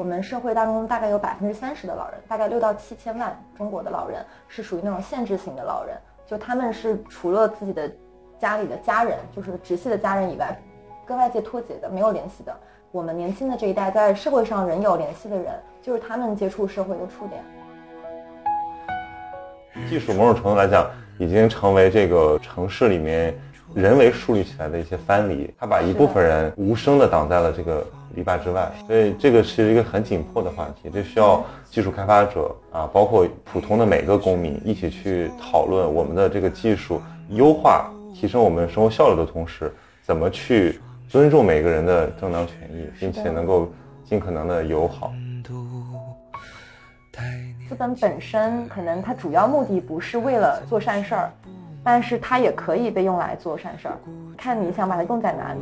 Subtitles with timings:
[0.00, 5.94] 我们社会当中大概有百分之三十的老人，大概六到七千万中国的老人是属于那种限制型的老人，
[6.26, 7.86] 就他们是除了自己的
[8.38, 10.58] 家里的家人，就是直系的家人以外，
[11.06, 12.56] 跟外界脱节的，没有联系的。
[12.90, 15.52] 我们年轻的这一代在社会上仍有联系的人，
[15.82, 17.44] 就是他们接触社会的触点。
[19.86, 23.38] 技术某种程度来讲，已经成为这个城市里面
[23.74, 28.70] 人为树立起来的一些藩篱，他把一部分人无声的挡在了这个篱笆之外。
[28.86, 43.72] 所以这个是一个很紧迫的话题，这需要技术开发者啊，包括普通的每个公民一起去讨论我们的这个技术优化、提升我们生活效率的同时，怎么去尊重每个人的正当权益，并且能够
[44.04, 45.12] 尽可能的友好。
[47.68, 51.30] 资本本身可能它主要目的不是为了做善事儿，
[51.82, 53.96] 但是它也可以被用来做善事儿，
[54.36, 55.60] 看你想把它用在哪里。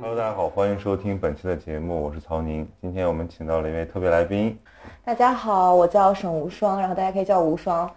[0.00, 2.68] Hello，大家好，欢迎收听本期的节目，我是曹宁。
[2.80, 4.56] 今天我们请到了一位特别来宾。
[5.04, 7.90] 大家好，我叫沈无双，然后大家可以叫我无双。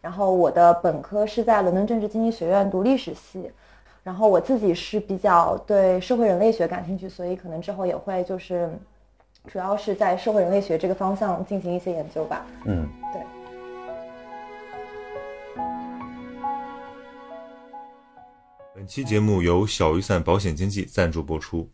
[0.00, 3.50] 然后我的本科是在伦敦政治经济学院读历史系，
[4.04, 8.70] 然后我自己是比较对社会人类学感兴趣，所以可能之后也会就是。
[9.48, 12.44] 主要是在社会人类学这个方向进行一些研究吧。
[12.64, 13.22] 嗯，对。
[18.76, 21.72] 本期节目由小雨伞保险经纪赞助播出。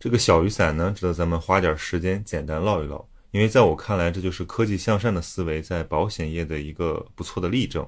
[0.00, 7.86] 这个小雨伞呢，值得咱们花点时间简单唠一唠，因为在我看来，这就是科技向善的思维在保险业的一个不错的例证。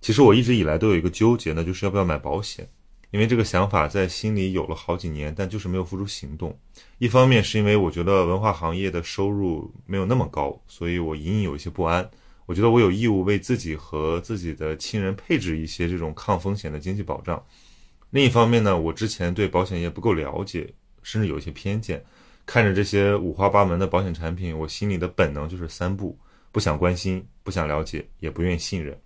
[0.00, 2.70] 其实我一直以来都有一个纠结，那就是要不要买保险。
[3.10, 6.56] 因为这个想法在心里有了好几年，但就是没有付诸行动。
[6.98, 12.08] 一方面是因为我觉得文化行业的收入没有那么高，所以我隐隐有一些不安。
[12.48, 17.44] 我觉得我有义务为自己和自己的亲人配置一些这种抗风险的经济保障。
[18.08, 22.02] 另一方面呢，我之前对保险业不够了解，甚至有一些偏见。
[22.46, 26.18] 看着这些五花八门的保险产品，我心里的本能就是三不：
[26.50, 28.98] 不想关心，不想了解，也不愿信任。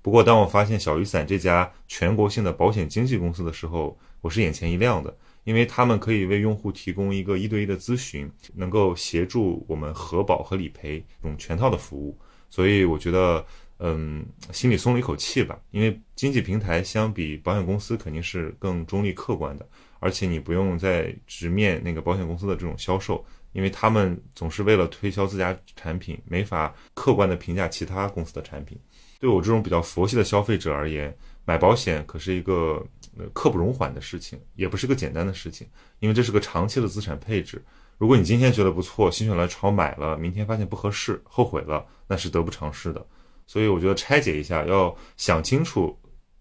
[0.00, 5.12] 不过，当我发现小雨伞这家全国性的保险经纪公司的时候，我是眼前一亮的，
[5.42, 12.16] 因为他们可以为用户提供一个一对一的咨询，能够协助我们核保和理赔这种全套的服务，
[12.50, 13.44] 所以我觉得，
[13.78, 15.58] 嗯，心里松了一口气吧。
[15.70, 19.68] 因为经济平台相比保险公司肯定是更中立客观的，
[19.98, 28.78] 而且你不用再直面那个保险公司的这种销售，因为他们总是为了推销自家产品，没法客观的评价其他公司的产品。
[29.18, 31.14] 对我这种比较佛系的消费者而言，
[31.44, 32.86] 买保险可是一个
[33.32, 35.66] 刻不容缓的事情，也不是个简单的事情，
[36.00, 37.62] 因为这是个长期的资产配置。
[37.98, 43.06] 如果你今天觉得不错，心血来潮买了，明天发现不合适，后悔了，那是得不偿失的。
[43.46, 45.96] 所以我觉得拆解一下，要想清楚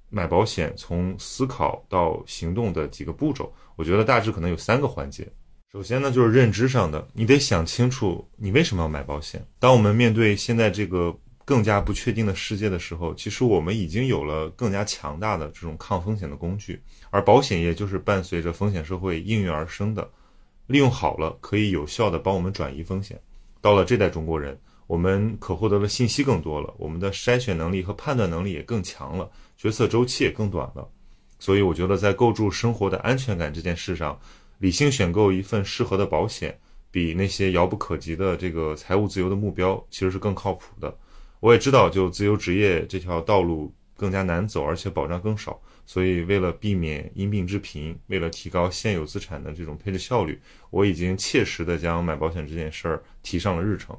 [0.10, 5.28] 买保险从思考到行动的几个步骤，我觉得大致可能有三个环节。
[5.72, 9.46] 首先呢，就是认知上的，你得想清楚你为什么要买保险。
[9.60, 11.18] 当我们面对现在这个。
[11.48, 20.10] 更加不确定的世界的时候，其实我们已经有了更加强大的这种抗风险的工具，而保险业就是伴随着风险社会应运而生的，
[20.68, 23.20] 利用好了可以有效的帮我们转移风险。
[23.62, 30.88] 到了这代中国人，我们可获得的信息更多了，我们的筛选能力和判断能力也更强了，决策周期也更短了。
[31.40, 34.18] 所以我觉得在构筑生活的安全感这件事上，
[34.60, 36.58] 理性选购一份适合的保险，
[36.92, 40.96] 比那些遥不可及的这个财务自由的目标其实是更靠谱的。
[41.42, 45.60] 我也知道，就自由职业这条道路更加难走，而且保障更少。
[45.86, 50.42] 所以，为了避免因病致贫，为了提高现有资产的这种配置效率，
[50.72, 53.96] 我已经切实的将买保险这件事儿提上了日程。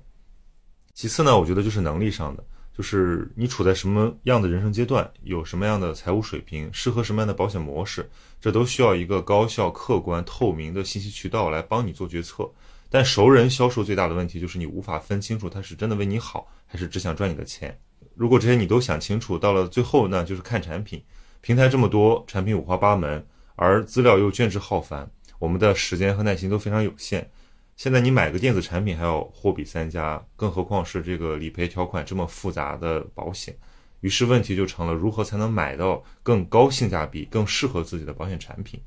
[0.95, 2.45] 其次呢，我觉得就是能力上的，
[2.77, 8.11] 就是你处在什么样的人生阶段，有什么样的财务水平，适合什么样的保险模式，
[8.41, 12.51] 这都需要一个高效、客观、透明的信息渠道来帮你做决策。
[12.91, 17.79] 但熟人销售最大的问题就是你无法分清楚他是真的为你好，还是只想赚你的钱。
[18.15, 21.01] 如果这些你都想清楚，到了最后呢，就是看产品。
[21.47, 25.09] 平台这么多，产品五花八门，而资料又卷之浩繁，
[25.39, 27.31] 我们的时间和耐心都非常有限。
[27.77, 33.57] 现在你买个电子产品还要货比三家，更何况是这个理赔条款这么复杂的保险。
[34.01, 38.83] 于是问题就成了如何才能买到更高性价比、更适合自己的保险产品。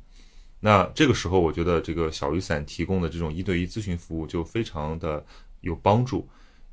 [0.60, 5.26] 那这个时候，我觉得这个小雨伞提供的这种一对一咨询服务就非常的
[5.62, 6.28] 有帮助。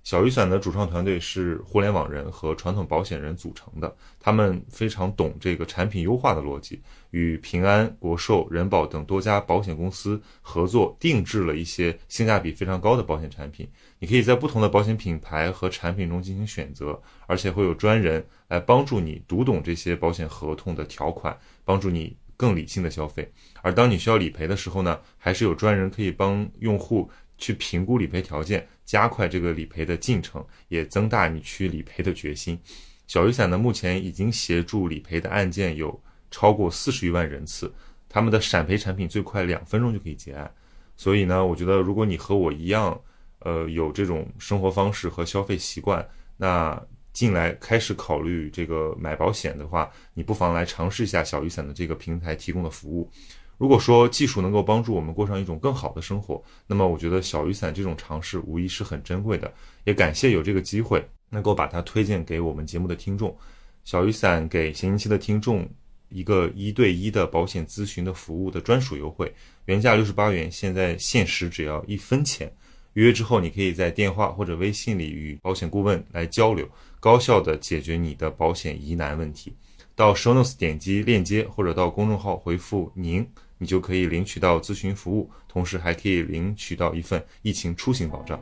[0.06, 6.80] 小雨伞的主创团队是互联网人和传统保险人组成的，他们非常懂这个产品优化的逻辑，
[7.10, 13.68] 与平安、国寿、人保等多家保险公司合作，定制了一些性价比非常高的保险产品。
[13.98, 22.16] 你可以在不同的保险品牌和产品中进行选择，而且会有专人来帮助你读懂这些保险合同的条款，帮助你。
[22.38, 23.32] 更理性的消费。
[23.62, 32.58] 而当你需要理赔的时候呢，还是有专人可以帮用户去评估理赔条件，加快这个理赔的进程，也增大你去理赔的决心。
[33.06, 36.00] 小雨伞呢，目前已经协助理赔的案件有
[36.30, 37.72] 超过四十余万人次，
[38.08, 40.50] 他们的闪赔产品最快两分钟就可以结案。
[40.96, 42.98] 所以呢，我觉得如果你和我一样，
[43.40, 46.80] 呃，有这种生活方式和消费习惯，那
[47.12, 53.10] 进来开始考虑这个买保险的话，你不妨来尝试一下小雨伞的这个平台提供的服务。
[53.58, 59.52] 如果说技术能够帮助我们过上一种更好的生活，那么我觉得小雨伞这种尝试无疑是很珍贵的。
[59.84, 63.36] 也感谢有这个机会能够把它推荐给我们节目的听众。
[63.84, 65.66] 小雨伞给闲宁期的听众
[66.08, 69.32] 一个一对一的保险咨询的服务的专属优惠，
[69.64, 72.52] 原价六十八元，现在限时只要一分钱。
[72.92, 76.68] 预约之后，你可以在电话或者微信里与保险顾问来交流，
[76.98, 79.54] 高效的解决你的保险疑难问题。
[79.94, 83.26] 到 Show Notes 点击链接，或者到公众号回复“您”。
[83.58, 88.38] 你就可以领取到咨询服务，同时还可以领取到一份疫情出行保障。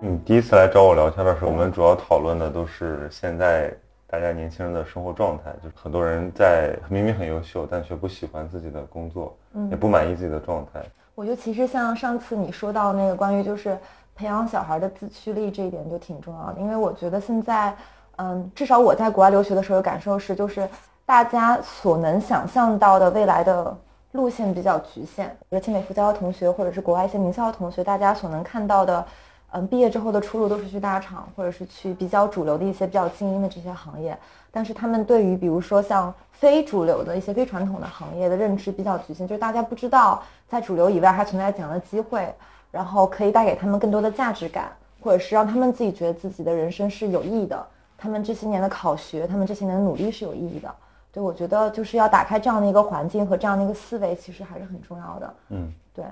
[0.00, 3.70] 你第一次来找我聊天的时候，我们主要讨论的都是现在
[4.06, 9.36] 大家年轻人的生活状态，就是很多人在明明很优秀，但却不喜欢自己的工作，
[9.70, 10.82] 也不满意自己的状态。
[11.14, 13.76] 我觉得其实像上次你说到那个关于就是
[14.14, 17.76] 培养小孩的自驱力这一点就挺重要的，因为我觉得现在。
[18.18, 20.68] 嗯，至少我在国外留学的时候感受是，就是
[21.06, 23.76] 大家所能想象到的未来的
[24.12, 25.28] 路线比较局限。
[25.48, 29.06] 比如清美复交的同学，或者是国外一些名校的同学，大家所能看到的，
[29.52, 34.18] 嗯，毕业之后的出路都是去大厂，或者是去比较主流的一些比较精英的这些行业。
[34.50, 42.34] 但是他们对于比如说像非主流的一些非传统的行业的认知比较局限，就是大家不知道在主流以外还存在怎样的机会，
[42.72, 47.64] 然后可以带给他们更多的价值感，或者是让他们自己觉得自己的人生是有意义的。
[47.98, 50.74] 他们这些年的考学，他们这些年的努力是有意义的。
[51.12, 55.34] 对我觉得就是要打开这样的一个环境和这样的一个思维，其实还是很重要的。
[55.48, 56.04] 嗯，对。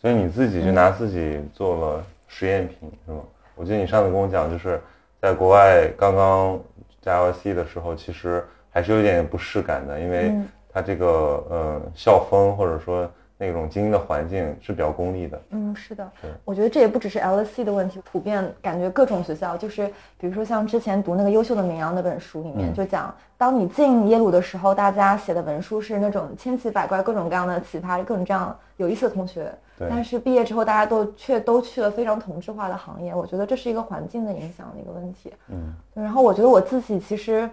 [0.00, 3.18] 所以你自己就拿自己做了实验品，是吗？
[3.56, 4.80] 我记得你上次跟我讲，就是
[5.20, 6.58] 在国外刚刚
[7.00, 10.32] 加 LC 的时候，其实还是有点不适感的，因为
[10.72, 11.06] 它这个
[11.50, 13.10] 呃校风或者说。
[13.42, 16.08] 那种精英的环境是比较功利的，嗯，是的，
[16.44, 37.50] 我觉得这也不只是 LSE 的问题，普遍感觉各种学校就是，比如说像之前读那个《优秀的绵羊》那本书里面就讲，当你进耶鲁的时候，大家写的文书是那种千奇百怪、各种各样的奇葩、各种这样有意思的同学，但是毕业之后大家都却都去了非常同质化的行业，我觉得这是一个环境的影响的一个问题，嗯，然后我觉得我自己其实，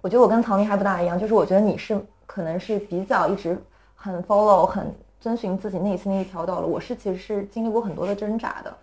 [0.00, 3.58] 我觉得我跟曹宁还不大一样，就是我觉得你是可能是比较一直。
[4.02, 6.68] 很 follow，很遵循自己内心的一条道路。
[6.68, 8.76] 我是其实是经历过很多的挣扎的。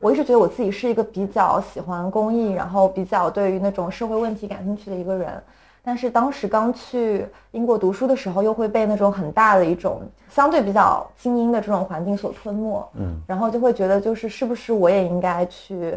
[0.00, 5.40] 我一直觉得我自己是一个比较喜欢公益，然后比较对于那种社会问题感兴趣的一个人。
[5.80, 12.90] 但是当时刚去英国读书的时候，又会被那种很大的一种相对比较精英的这种环境所吞没。
[12.94, 15.96] 嗯，然后就会觉得，就是是不是我也应该去。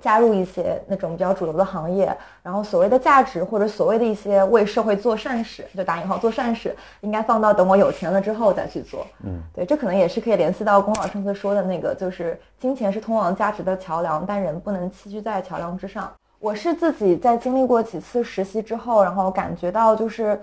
[0.00, 9.06] 加入一些那种比较主流的行业，然后所谓的价值或者所谓的一些为社会做善事，就打引号做善事，应该放到等我有钱了之后再去做。
[9.22, 16.12] 嗯，对，这可能也是可以联系到龚老上次说的那个，就是金钱是通往价值的桥梁，但人不能栖居在桥梁之上。
[16.40, 20.38] 我是自己在经历过几次实习之后，然后感觉到就是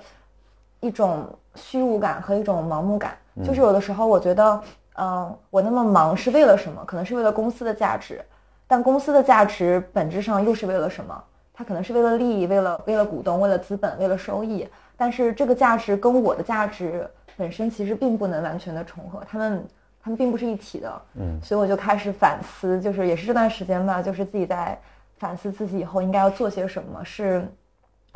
[0.79, 4.61] 一种虚无感和一种盲目感，就是有的时候我觉得，
[4.95, 6.83] 嗯，我那么忙是为了什么？
[6.85, 8.23] 可能是为了公司的价值。
[8.71, 11.21] 但公司的价值本质上又是为了什么？
[11.53, 14.65] 它可能是为了利益，为了为了股东，为了资本，为了收益。
[14.95, 19.67] 但是这个价值跟我的价值本身其实并不能完全的重合，他们
[20.01, 21.01] 他们并不是一体的。
[21.15, 24.79] 嗯，所以我就开始反思，就是也是这段时间吧，就是自己在
[25.17, 27.45] 反思自己以后应该要做些什么，是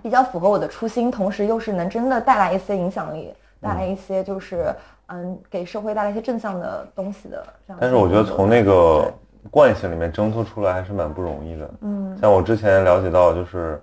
[0.01, 4.73] 比较符合我的初心，同时又是能真的带来一些影响力，带来一些就是
[5.07, 7.77] 嗯给社会带来一些正向的东西的这样。
[7.81, 9.13] 但是我觉得从那个。
[9.51, 11.69] 惯性里面挣脱出来还是蛮不容易的。
[11.81, 13.79] 嗯，像我之前了解到，就是，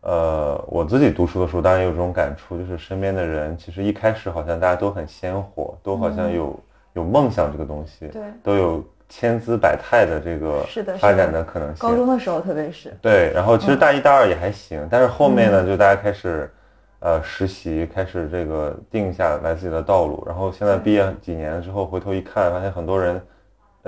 [0.00, 6.58] 呃，我自己读书的时候，当然有这种感触，就是身边的人其实一开始好像大家都很鲜活，都好像有
[6.94, 10.64] 有梦想这个东西，对，都有千姿百态的这个
[10.98, 11.76] 发展的可能性。
[11.78, 12.92] 高中的时候特别是。
[13.00, 16.50] 对，然后其实大一、大二也还行，但是后面呢，就大家开始
[16.98, 23.20] 呃实习，开始这个定下来自己的道路，然后现在毕业几年之后回头一看，发现很多人。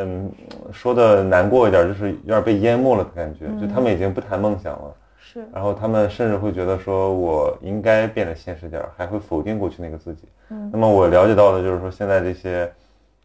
[0.00, 0.31] 嗯，
[0.73, 4.95] 说的难过一点，就是有点被淹没了的感觉，就他们已经不谈梦想了。
[5.19, 10.28] 是，然后他们甚至会觉得说，我应该变得现实点，还会否定过去那个自己。
[10.50, 12.73] 嗯，那么我了解到的就是说，现在这些，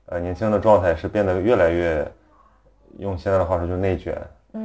[0.08, 2.12] 呃，年轻人的状态是变得越来越，
[2.98, 4.18] 用现在的话说就是内卷。
[4.51, 4.62] 对，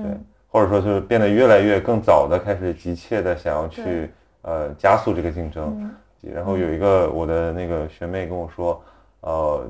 [0.50, 4.10] 或者说就是变得越来越更早的开始急切的想要去
[4.42, 5.76] 呃加速这个竞争。
[5.78, 5.90] 嗯
[6.34, 8.82] 然后有一个我的那个学妹跟我说，
[9.20, 9.64] 呃，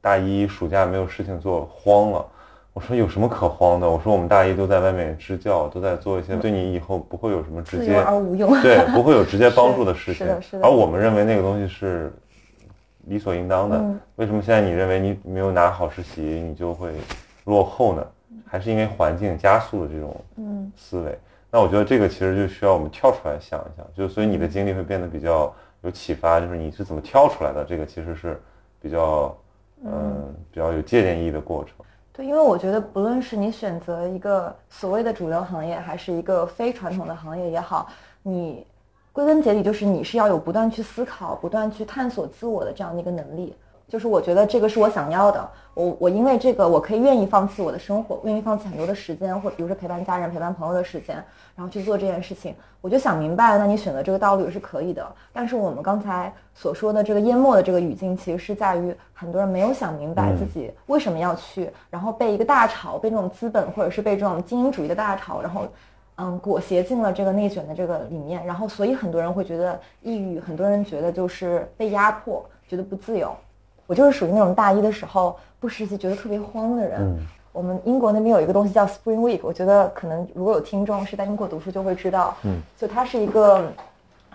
[0.00, 2.24] 大一暑假没有事情做，慌了。
[2.72, 3.90] 我说有什么可慌的？
[3.90, 8.50] 我说我们大一都在外面支教，都在做一些对你以后不会有什么直接而无用。
[8.62, 10.26] 对不会有直接帮助的 事情。
[10.26, 12.12] 是的是的而我们认为那个东西是
[13.06, 13.76] 理所应当的。
[13.76, 16.92] 嗯为什么现在你认为你没有拿好实习，你就会
[17.44, 18.06] 落后呢？
[18.46, 21.18] 还是因为环境加速的这种嗯思维？
[21.50, 25.52] 那我觉得这个其实就需要我们跳出来想一想，就所以你的经历会变得比较
[25.82, 28.40] 有启发，就是你是怎么跳出来的，这个其实是
[28.80, 29.36] 比较
[29.84, 31.72] 嗯比较有借鉴意义的过程。
[32.12, 37.88] 对，因为我觉得不论是你选择一个所谓的主流行业，还是一个非传统的行业也好，
[38.22, 38.66] 你
[39.12, 43.54] 归根结底就是你是要有不断去思考、不断去探索自我的这样的一个能力。
[43.88, 51.16] 就是我觉得这个是我想要的，我我因为这个我可以愿意放弃我的生活，愿意放弃很多的时间，或比如说陪伴家人、陪伴朋友的时间，
[51.56, 52.54] 然后去做这件事情。
[52.80, 55.04] 我就想明白了，那你选择这个道路也是可以的。
[55.32, 65.66] 但是我们刚才所说的这个淹没的这个语境，其实是在于很多人没有想明白自己为什么要去，然后被一个大潮，被这种资本或者是被这种精英主义的大潮，然后
[66.16, 73.34] 嗯裹挟进了这个内卷的这个里面，然后所以很多人会觉得抑郁，很多人觉得就是被压迫，觉得不自由。
[73.88, 77.00] 我就是属于那种大一的时候不实习觉得特别慌的人。
[77.00, 83.64] 嗯我们英国那边有一个东西叫 Spring Week，我觉得可能如果有听众是在英国读书就会知道，嗯，就它是一个，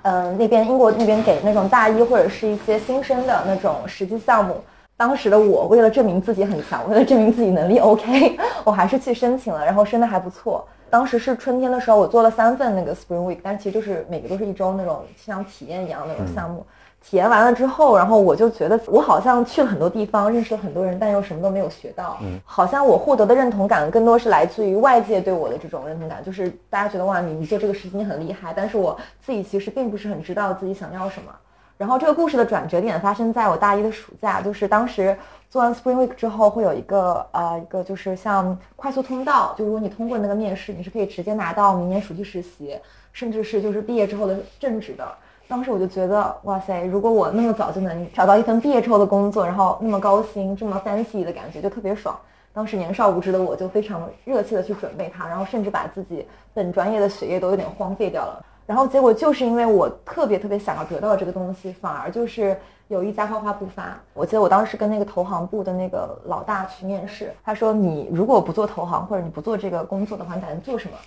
[0.02, 4.58] 嗯、那边英国那边给那种大一或者是一些新生的那种实际项目。
[4.98, 10.68] 当时的我为了证明自己很强，为了证明自己能力 OK， 我还是去申请了，然后申的还不错。
[10.90, 16.66] 当时是春天的时候，我做了三份那个 Spring Week，但其实就是每个都是一周那种像体验一样的那种项目。
[17.04, 22.18] 体验完了之后，然后我就觉得我好像去了很多地方，认识了很多人，但又什么都没有学到。
[22.22, 31.32] 嗯，好像我获得的认同感更多是来自于外界对我的这种认同感，就是大家觉得哇，你你做这个事情你很厉害，但是我自己其实并不是很知道自己想要什么。
[31.76, 35.18] 然后这个故事的转折点发生在我大一的暑假，就是当时
[35.50, 42.80] 做完 Spring Week 之后，会有一个呃一个就是像快速通道，就如果你通过那个面试，你是可以直接拿到明年暑期实习，
[43.12, 45.06] 甚至是就是毕业之后的正职的。
[45.54, 52.18] 当时我就觉得，哇塞，如果我那么早就能找到一份毕业之后的工作，然后那么高薪，这么 fancy 的感觉，就特别爽。
[52.52, 58.44] 当时年少无知的我就非常热切的去准备它，然后甚至把自己本专业的学业都有点荒废掉了。
[58.66, 62.58] 然后结果就是因为我特别特别想要得到这个东西，反而就是
[62.88, 63.96] 有一家花花不发。
[64.16, 70.98] 我记得我当时跟那个投行部的那个老大去面试，他说你如果不做投行或者你不做这个工作的话，你打算做什么？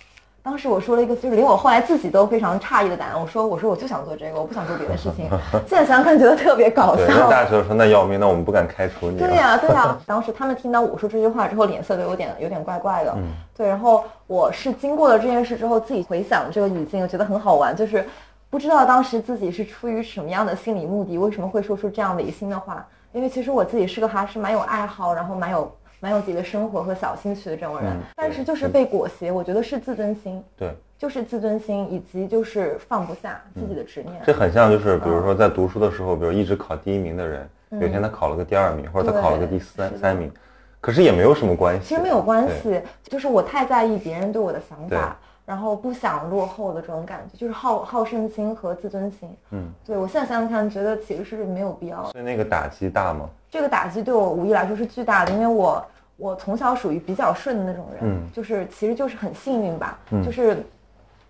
[0.47, 3.19] 当时我说了一个，就是连我后来自己都非常诧异的答案。
[3.19, 5.29] 我说：“我说我就想做这个，我不想做别的事情。
[5.67, 7.29] ”现在想想看，觉得特别搞笑。
[7.29, 9.17] 大家就说那要命，那我们不敢开除你。
[9.17, 13.11] 对呀、对呀、 当时他们听到我说这句话之后，脸色都有点有点怪怪的。
[13.17, 13.23] 嗯
[13.57, 18.07] 对，然后我是经过了这件事之后，自己回想这个语境，我觉得很好玩，就是
[18.49, 22.87] 不知道当时自己是出于什么样的心理目的，为什么会说出这样违心的话。
[23.11, 30.43] 因为其实我自己是个还是蛮有爱好，然后蛮有蛮有自己的生活和小兴趣的这种人，嗯但是就是被裹挟，我觉得是自尊心。
[30.55, 34.15] 对，就是自尊心，以及就是放不下自己的执念。
[34.25, 37.79] 这很像就是比如说在读书的时候，比如一直考第一名的人，嗯。
[37.81, 40.31] 有一天他考了个第二名，或者他考了个第三三名，
[40.79, 41.87] 可是也没有什么关系。
[41.87, 42.47] 其实没有关。
[42.61, 49.29] 系，就是我太在意别人对我的想法，然后不想落后的这种感觉，就是好好胜心和自尊心。
[49.51, 52.09] 嗯，对我现在想想看，觉得其实是没有必要的。
[52.09, 53.29] 所以那个打击大吗？
[53.49, 55.85] 这个打击对我无疑来说是巨大的，因为我
[56.17, 60.61] 我从小属于比较顺的那种人，嗯就是其实就是很幸运吧，嗯就是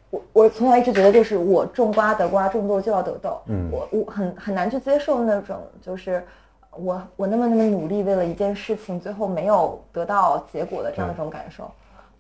[0.10, 6.26] 我我从小一直觉得就是我种瓜得瓜，种豆就要得豆，嗯我我很很难去接受那种就是
[6.72, 11.70] 我我那么那么努力为了一件事情，最后没有得到结果的这样一种感受。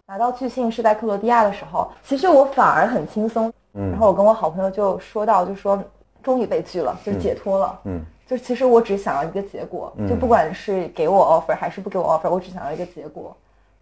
[0.07, 5.77] 拿到巨信是在克罗地亚的时候，其实我反而很轻松，嗯然后我跟我好朋友就说到，就说
[6.23, 13.35] 终于被拒了，就是解脱了，嗯就其实我只想要一个结果，嗯就不管是给我 offer 还是不给我 offer，我只想要一个结果。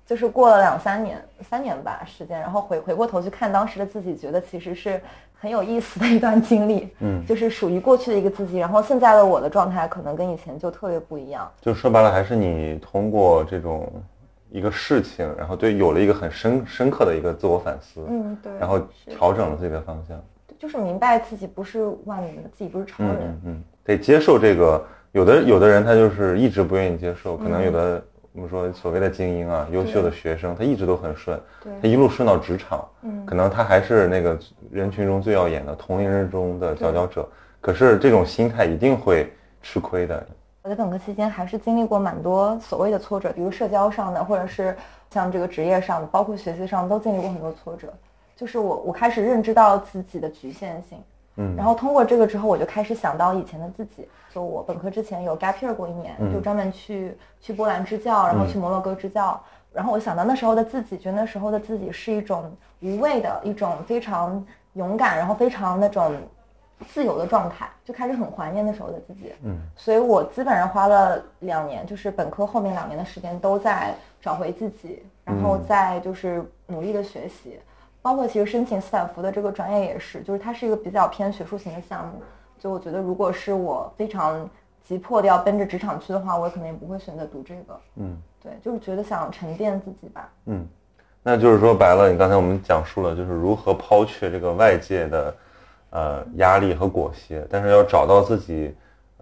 [0.08, 5.02] 就是过了两三年，三年吧时间，然后回回过头去看当时的自己，觉得其实是
[5.34, 6.90] 很有意思的一段经历。
[7.00, 11.52] 嗯，就是属于过去的一个自己，然后现在的我的状态可能跟以前就特别不一样。
[11.60, 13.92] 就说白了，还是你通过这种
[14.56, 18.52] 一个事情，然后对有了一个很深深刻的一个自我反思，嗯，对。
[18.58, 20.18] 然后调整了自己的方向。
[20.58, 23.18] 就是明白自己不是万能的，自己不是超嗯人。
[23.20, 24.82] 嗯嗯，得接受这个。
[25.12, 31.40] 有的有的人他就是一直不愿意接受，可能有的我们说所谓的精英啊，优秀的学生，他一直都很顺，
[31.82, 34.38] 他，一路顺到职场，嗯可能他还是那个
[34.72, 37.28] 人群中最耀眼的同龄人中的佼佼者。
[37.62, 39.32] 可是这种心态一定会
[39.62, 40.26] 吃亏的。
[40.66, 44.76] 我在本科期间还是经历过蛮多所谓的挫折，比如社交上的，或者是
[45.12, 47.94] 像这个职业上的，包括学习上都经历过很多挫折。
[48.36, 50.98] 就是我我开始认知到自己的局限性，
[51.36, 54.10] 嗯，然后通过这个之后，我就开始想到以前的自己。
[54.34, 59.40] 就我本科之前有 gap year 过一年，嗯就专门去去波兰支教，然后去摩洛哥支教。
[59.72, 64.44] 然后我想到那时候的自己，觉得那时候的自己是一种无畏的一种非常
[64.74, 66.12] 勇敢，然后非常那种
[66.88, 69.34] 自由的状态，就开始很怀念那时候的自己。
[69.44, 77.60] 嗯，所以我基本上花了两年，就是本科后面两年的时间都在找回自己，然后再就是努力的学习。
[78.02, 82.22] 包括其实申请斯坦福的这个专业也是，就是它是一个比较偏学术型的项目。
[82.60, 84.48] 就我觉得，如果是我非常
[84.84, 87.80] 急迫的要奔着职场去的话，我可能也不会选择读这个。
[87.96, 90.30] 嗯对，就是觉得想沉淀自己吧。
[90.46, 90.68] 嗯，
[91.24, 95.36] 那就是说白了，你刚才我们讲述了，就是如何抛却这个外界的
[95.96, 98.76] 呃压力和裹挟，但是要找到自己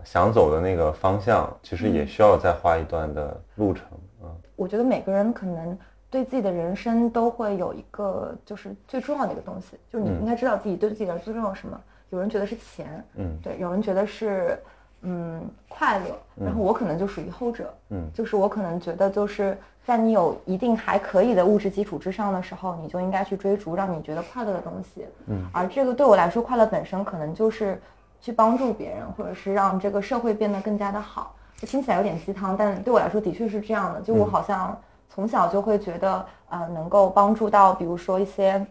[0.03, 3.85] 想走的那个方向，其实也需要再花一段的路程
[4.23, 4.33] 啊。
[4.55, 5.77] 我觉得每个人可能
[6.09, 11.79] 对自己的人生都会有一个就是最重要的一个东西，就是你应该知道自己对自己来说最重要什么。
[12.09, 13.37] 有人觉得是钱，嗯。
[13.43, 14.59] 对，有人觉得是
[15.01, 18.09] 嗯快乐，然后我可能就属于后者，嗯。
[18.13, 27.81] 就是我可能觉得就是在你有一定还可以的物质基础之上的时候，你就应该去追逐让你觉得快乐的东西，嗯，而这个对我来说，快乐本身可能就是
[28.21, 31.35] 去帮助别人，或者是让这个社会变得更加的好。
[31.57, 34.01] 这听起来有点鸡汤，但对我来说的确是这样的。
[34.01, 34.77] 就我好像
[35.09, 38.65] 从小就会觉得，呃，能够帮助到，比如说一些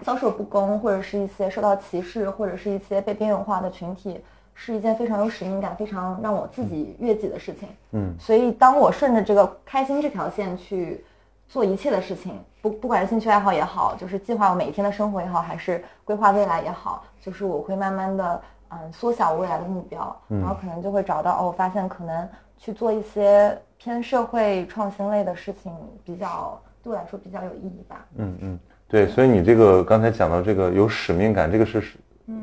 [0.00, 4.20] 遭受不公，或者是一些受到歧视，或者是一些被边缘化的群体，
[4.60, 7.68] 是一件非常有使命感、非常让我自己悦己的事情。
[7.92, 11.04] 嗯所以当我顺着这个开心这条线去
[11.46, 25.72] 做一切的事情，不不管是兴趣爱好也好，就是计划我每一天的生活也好，还是规划未来也好，就是我会慢慢的嗯缩小我未来的目标，然后可能就会找到哦，我发现可能去做一些偏社会创新类的事情，
[26.04, 28.04] 比较对我来说比较有意义吧。
[28.16, 31.80] 嗯嗯，对，所以你这个刚才讲到这个有使命感，这个是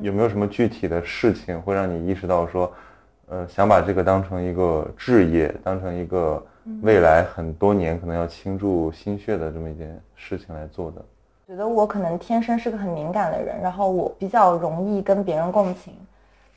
[0.01, 2.71] 有没有什么具体的事情会让你意识到说，
[3.27, 6.43] 呃，想把这个当成一个置业，当成一个
[6.81, 11.05] 未来很多年可能要倾注心血的这么一件事情来做的？
[11.47, 15.93] 觉得我可能天生是个很敏感的人，然后我比较容易跟别人共情，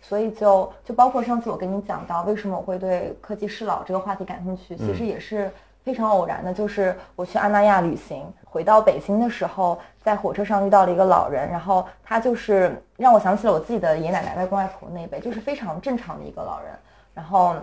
[0.01, 5.51] 所以就就包括上次我跟你讲到为什么我会对科技适老这个话题感兴趣，其实也是
[5.85, 9.79] 非常偶然的，就是我去阿那亚旅行，回到北京的时候，
[10.09, 16.73] 在火车上遇到了一个老人，然后他就是让我想起了我自己的爷爷奶奶、外公外婆那一辈，就是非常正常的一个老人，
[17.15, 17.55] 然后。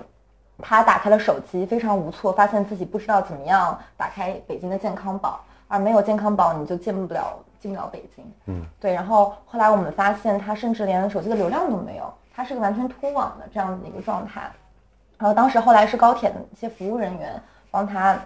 [0.59, 8.23] 他打开了手机，非常无措，发现自己不知道怎么样打开北京的健康宝，而没有健康宝你就进不了进不了北京。
[8.45, 8.93] 嗯，对。
[8.93, 14.49] 然后后来我们发现他甚至连手机的流量都没有，他是个完全脱网的这样子的一个状态。
[15.17, 17.33] 然后当时后来是高铁的一些服务人员
[17.69, 18.17] 帮他，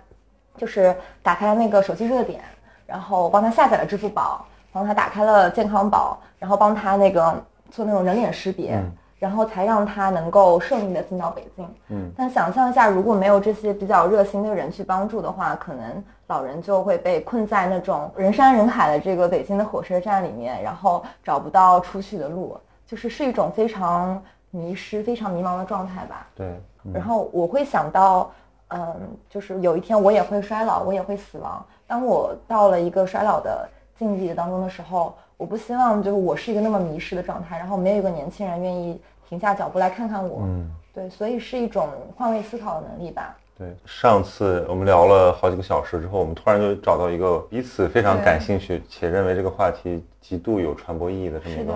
[0.56, 2.44] 就是打开了那个手机热点，
[2.90, 8.76] 然后帮他下载了支付宝，帮他打开了健康宝，然后帮他那个做那种人脸识别。
[8.76, 11.70] 嗯然后才让他能够顺利的进到北京。
[11.90, 26.26] 嗯，但想象一下，如果没有这些比较热心的人去帮助的话，可能老人就会被困在那种人山人海的这个北京的火车站里面，然后找不到出去的路，就是是一种非常迷失、非常迷茫的状态吧。
[26.34, 26.48] 对，
[26.86, 28.32] 嗯然后我会想到，
[28.70, 28.96] 嗯，
[29.30, 31.64] 就是有一天我也会衰老，我也会死亡。
[31.86, 40.42] 当我到了一个衰老的境地当中的时候，我不希望就是我是一个那么迷失的状态，然后没有一个年轻人愿意停下脚步来看看我。
[40.44, 40.70] 嗯。
[40.92, 43.38] 对，所以是一种换位思考的能力吧。
[43.58, 51.74] 对，上次我们聊了好几个小时之后，我们突然就找到一个彼此非常感兴趣且认为这个话题极度有传播意义的这么一个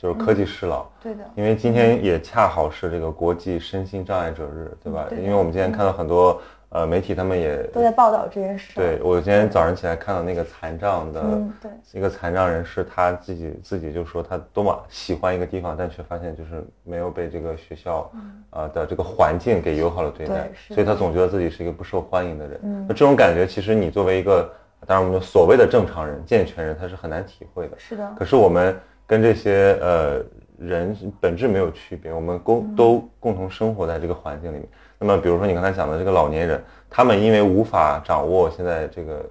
[0.00, 0.86] 就是科技适老。
[1.02, 5.04] 对的，因为今天也恰好是这个国际身心障碍者日，对吧？
[5.10, 8.72] 对因为我们今天看到很多呃媒体，他们也都在报道这件事。
[8.74, 18.10] 对我今天早上起来看到那个残障的嗯，对，一个残障人士，他自己自己就说他多么喜欢一个地方，但却发现就是没有被这个学校
[18.50, 22.58] 呃的这个环境给友好的对待所以他总觉得自己是一个不受欢迎的人。
[22.62, 24.50] 嗯那这种感觉，其实你作为一个
[24.86, 27.78] 当然我们所谓的正常人、健全人，他是很难体会的。
[27.78, 28.74] 是的，可是我们
[29.10, 30.22] 跟这些呃
[30.56, 34.68] 人本质没有区别，我们共都共同生活在这个环境里面。
[35.00, 39.28] 那么，比如说你刚才讲的这个老年人，他们因为无法掌握现在这个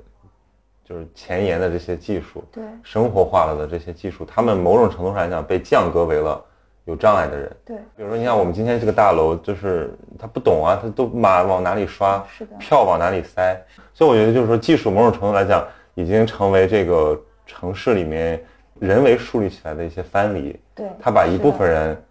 [0.84, 6.44] 就是前沿的这些技术，对，生活化了的这些技术，他们某种程度上来讲被降格为了
[6.84, 7.50] 有障碍的人。
[7.64, 13.58] 对，比如说，你像我们今天这个大楼，就是他不懂啊，他都马往哪里刷，是的票往哪里塞，
[13.94, 15.66] 所以我觉得就是说，技术某种程度来讲，
[15.96, 18.44] 已经成为这个城市里面
[18.80, 20.58] 人为树立起来的一些藩篱。
[20.74, 22.04] 对，他把一部分人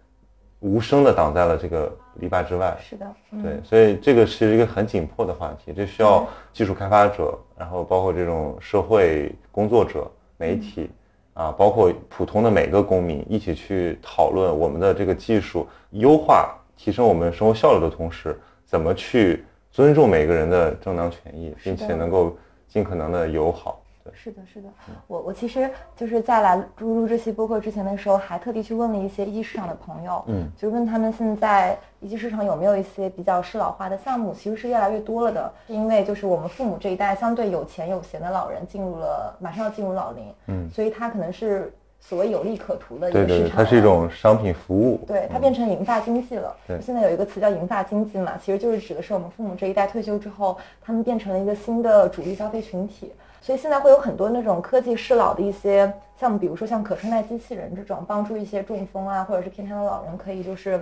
[0.59, 2.77] 无声的挡在了这个篱笆之外。
[2.81, 10.89] 是的，嗯对，所以这个是一个很紧迫的话题，这需要技术开发者，然后包括这种社会工作者、媒体
[11.33, 23.81] 啊，包括普通的每个公民一起去讨论我们的这个技术优化、提升我们生活效率的同时，怎么去尊重每个人的正当权益，并且能够尽可能的友好。
[24.03, 24.69] 对，是的，是的，
[25.07, 40.69] 我我其实就是在来录录这期播客之前的时候，还特地去问了一些一级市场的朋友，嗯，就是问他们现在一级市场有没有一些比较适老化的项目，其实是越来越多了的，因为就是我们父母这一代相对有钱有闲的老人进入了马上要进入老龄，嗯。
[40.69, 43.81] 所以他可能是所谓有利可图的一对对对，个市场，它是一。
[43.81, 44.99] 种商品服务。
[45.07, 46.55] 对，它变成银发经济了。
[46.67, 53.11] 对现在有一个词叫银发经济嘛，其实就是指的是我们父母这一代退休之后，他们变成了一个新的主力消费群体。
[53.41, 60.79] 所以现在会有很多那种科技适老的一些项目，比如说像可穿戴机器人这种，帮助一些中风啊或者是偏瘫的老人可以就是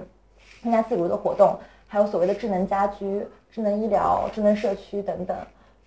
[0.63, 5.37] 参加自如的活动，还有所谓的智能家居、智能医疗、智能社区等等。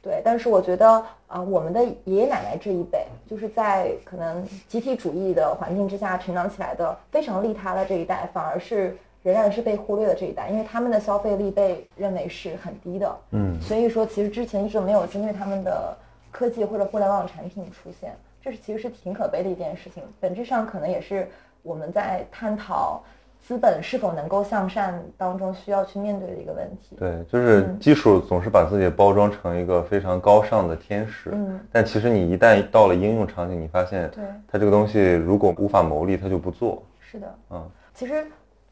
[0.02, 13.16] 对，但是我觉得啊、我们的爷爷奶奶这一辈，就是在可能集体主义的环境之下成长起来的，非常利他的这一代，反而是仍然是被忽略的这一代，因为他们的消费力被认为是很低的。
[13.30, 15.96] 嗯，所以说其实之前一直没有针对他们的
[16.32, 20.02] 科技或者互联网产品出现，这是其实是挺可悲的一件事情。
[20.18, 21.28] 本质上可能也是
[21.62, 23.04] 我们在探讨
[23.42, 26.94] 资本是否能够向善当中需要去面对的一个问题。
[26.96, 36.82] 对，就是嗯技术总是把自己包装成一个非常高尚的天使，嗯但其实你一旦到了应用场景，你发现对，它这个东西如果无法牟利，它就不做。
[37.00, 37.34] 是的。
[37.50, 38.24] 嗯，其实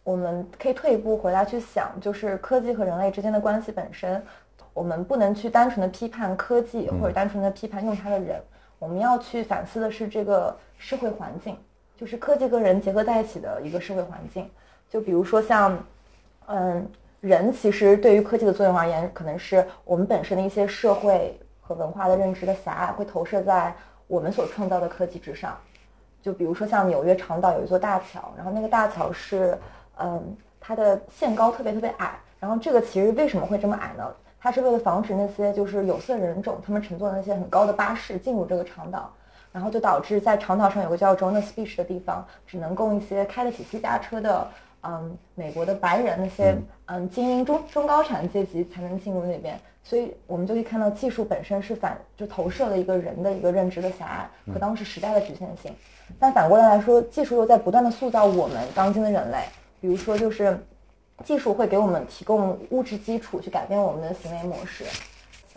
[0.05, 4.23] 我们可以退一步回来去想，就是科技和人类之间的关系本身，
[4.73, 8.41] 我们不能去单纯的批判科技，或者单纯的批判用它的人，
[8.79, 11.57] 我们要去反思的是这个社会环境，
[11.99, 14.49] 就是科技跟人结合在一起的一个社会环境。
[14.89, 15.77] 就比如说像，
[16.47, 16.89] 嗯，
[17.21, 23.75] 人其实对于科技的作用而言，可能是我们本身的一些社会和文化的认知的狭隘，会投射在
[24.07, 25.59] 我们所创造的科技之上。
[26.23, 29.59] 就比如说像纽约长岛有一座大桥，然后那个大桥是，
[29.99, 34.09] 嗯，它的限高特别特别矮，然后这个其实为什么会这么矮呢？
[34.41, 39.13] 它是为了防止那些就是有色人种他们乘坐的那些很高的巴士进入这个长岛，
[39.53, 44.49] 然后就导致在长岛上有个叫 Jonas Beach 的地方，只能供一些开得起私家车的，
[44.83, 46.57] 嗯，美国的白人那些
[46.87, 49.59] 嗯精英中中高产阶级才能进入那边。
[49.83, 55.75] 所以我们就可以看到，技术本身是反就投射了一个人的一个认知的狭隘和当时时代的局限性。
[56.19, 59.39] 但反过来来说，技术又在不断的塑造我们当今的人类。
[59.81, 60.59] 比如说，就是
[61.25, 64.85] 技术会给我们提供物质基础去改变我们的行为模式。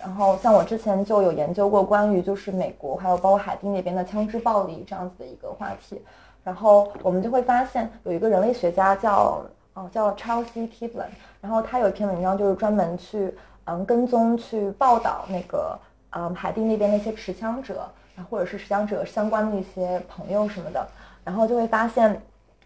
[0.02, 6.02] 然后，像我之前就有研究过关于就是美国还有包括海地那边的枪支暴力这样子的一个话题。
[6.44, 10.68] 然后我们就会发现，有一个人类学家叫哦叫 Charles C.
[10.68, 11.06] Kivlin，
[11.40, 13.32] 然后他有一篇文章就是专门去
[13.66, 15.78] 嗯跟踪去报道那个
[16.10, 20.88] 嗯海地那边那些持枪者，然后或者是持枪者相关的一些朋友什么的，
[21.24, 22.20] 然后就会发现，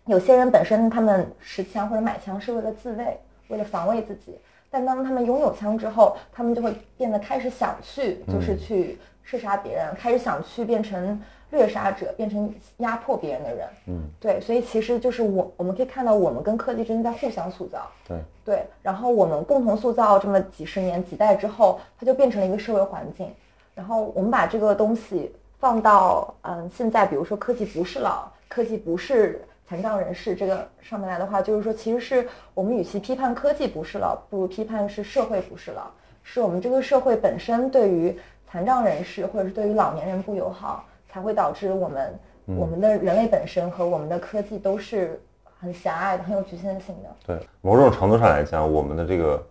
[0.05, 3.19] 有些人本身他们持枪或者买枪是为了自卫，
[3.49, 13.67] 为了防卫自己，但当他们拥有枪之后，他们就会变得开始想去，就是去射杀别人，开始想去变成掠杀者，变成压迫别人的人。
[13.87, 17.87] 嗯，对，所以其实就是我我们可以看到，我们跟科技之间在互相塑造。
[18.07, 23.33] 对，对，然后我们共同塑造这么几十年、几代之后，它就变成了一个社会环境。
[23.73, 35.91] 然后我们把这个东西放到嗯现在，比如说科技不是老，科技不是残障人士这个上面来的话，就是说其实是我们与其批判科技不是了，不如批判是社会不是了，
[36.23, 38.15] 是我们这个社会本身对于
[38.47, 45.19] 残障人士或者是对于老年人不友好，才会导致我们、我们的人类本身和我们的科技都是
[45.59, 47.09] 很狭隘的、很有局限性的。
[47.25, 49.43] 对，某种程度上来讲，我们的这个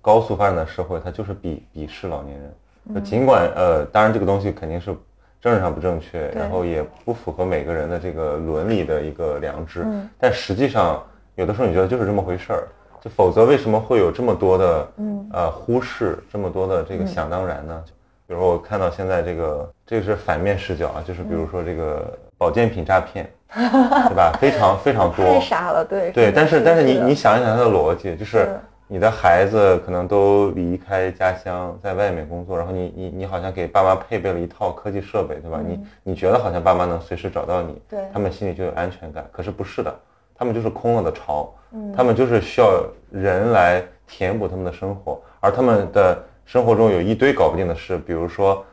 [0.00, 2.54] 高速发展的社会，它就是鄙鄙视老年人。
[2.94, 4.96] 就尽管呃，当然这个东西肯定是
[5.40, 10.08] 政治上不正确，然后也不符合每个人的这个伦理的一个良知，嗯。
[10.18, 11.02] 但实际上
[11.36, 12.68] 有的时候你觉得就是这么回事儿，
[13.00, 15.26] 就否则为什么会有这么多的嗯。
[15.32, 17.82] 呃忽视，这么多的这个想当然呢？
[18.26, 24.32] 比如我看到现在这个，这个是反面视角啊，就是比如说这个保健品诈骗， 对吧？
[24.40, 28.60] 非常非常多，太傻了，对但是但是你你想一想它的逻辑，就是是
[28.92, 35.60] 你的孩子可能都离开家乡，在外面工作，然后你你你好像给爸妈配备了一套科技设备，对吧？
[35.64, 38.00] 你你觉得好像爸妈能随时找到你，嗯对。
[38.12, 39.94] 他们心里就有安全感，可是不是的，
[40.34, 41.92] 他们就是空了的巢，嗯。
[41.96, 48.64] 他们就是需要人来填补他们的生活，而他们的生活中有一堆搞不定的事，比如说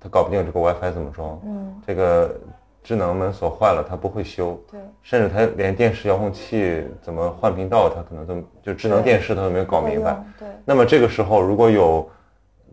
[0.00, 1.80] 他搞不定这个 WiFi 怎么装，嗯。
[1.86, 2.34] 这个
[2.82, 10.16] 智能门锁坏了，他不会修，对，甚至他连电视遥控器怎么换频道，他可能都就智能电视他都没有搞明白。
[10.38, 12.08] 对，那么这个时候如果有，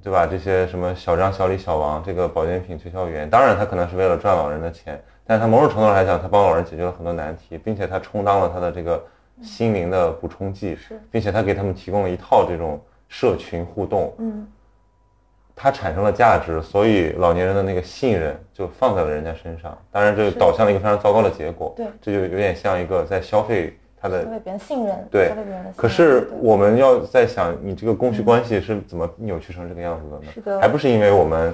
[0.02, 0.26] 对吧？
[0.26, 9.06] 这些什么小张、小李、小王这个保健品推销员，当然他可能是为了赚老人的钱，但是他某种程度上来讲，他帮老人解决了很多难题，并且他充当了他的这个
[9.42, 14.48] 心灵的补充剂，是并且他给他们提供了一套这种社群互动，嗯，
[15.62, 19.78] 它产生了价值，所以老年人的那个信任就放在了人家身上。
[19.92, 21.74] 当然，这是导向了一个非常糟糕的结果。
[21.76, 25.74] 对这就有点像一个在消费他的消费别人信任，对消费别人的信任。
[25.76, 30.32] 可是我们要在想，你这个供需关系是怎么扭曲成这个样子的呢？
[30.34, 31.54] 是的还不是因为我们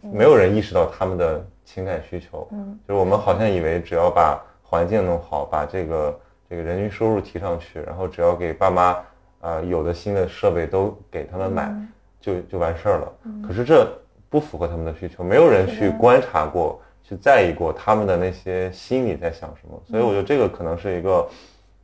[0.00, 9.04] 没有人意识到他们的情感需求，嗯，就是我们好像以为只要把环境弄好，把这个这个人均收入提上去，然后只要给爸妈啊、
[9.42, 11.88] 呃有的新的设备都给他们买，嗯
[12.24, 13.12] 就就完事儿了。
[13.46, 13.86] 可是这
[14.30, 21.28] 不符合他们的需求，没有人去观察过，去在意过他们的那些心里在想什么，所以我觉得这个可能是一个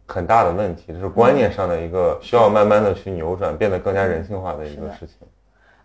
[0.07, 5.29] 很大的问题，就是观念上的一个需要慢慢的去扭转，变得更加人性化的一个事情。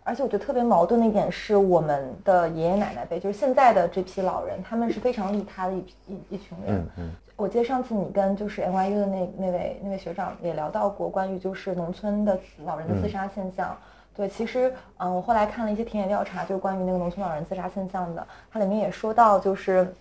[0.02, 6.76] 而且我觉得特别矛盾的一点是，我们的爷爷奶奶辈，就是现在的这批老人，他们是非常利他的一批一一群人。
[6.76, 13.76] 嗯嗯，我记得上次你跟就是 NYU 的那那位那位学长也聊到过关于就是农村的老人的自杀现象。
[14.16, 19.92] 对，其实嗯，我后来看了一些田野调查，就是关于那个农村老人自杀现象的，它里面也说到，就是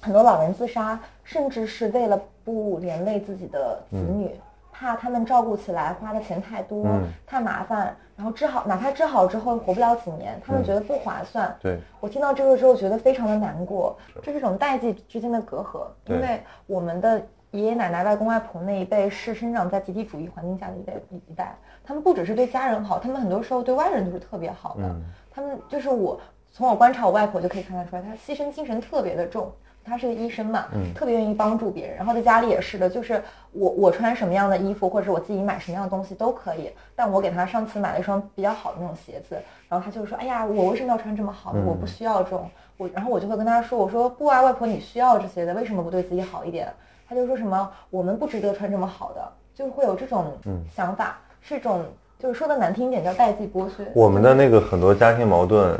[0.00, 4.34] 很多老人自杀，甚至是为了不连累自己的子女。
[4.70, 11.52] 怕他们照顾起来花的钱太多、嗯太麻烦，然后治好，哪怕治好之后活不了几年，他们觉得不划算。
[11.60, 17.20] 对，我听到这个之后，觉得非常的难过，这是一种代际之间的隔阂，因为我们的
[17.52, 24.82] 爷爷奶奶、外公外婆那一辈是生长在集体主义环境下的一代一一代，他们不只是对家人好，他们很多时候对外人都是特别好的。
[24.82, 29.52] 嗯他们就是我从我观察我外婆就可以看得出来，她牺牲精神特别的重。
[29.84, 36.70] 她是个医生嘛，嗯特别愿意帮助别人，然后在家里也是的，就是我我穿什么样的衣服，或者是我自己买什么样的东西都可以。
[36.94, 41.60] 但我给她上次买了一双比较好的那种鞋子，然后她就说：“哎呀，我为什么要穿这么好的？
[41.64, 46.68] 我不需要这种。”我然后我就会跟她说：“我说不啊，外婆你需要这些的，为什么不对自己好一点？”
[47.08, 50.38] 她就说什么：“我们不值得穿这么好的。”就是会有这种
[50.72, 51.84] 想法，是一种
[52.18, 53.90] 就是说的难听一点叫代际剥削。
[53.94, 55.76] 我们的那个很多家庭矛盾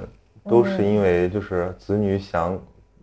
[0.48, 2.58] 都是嗯因为就是子女想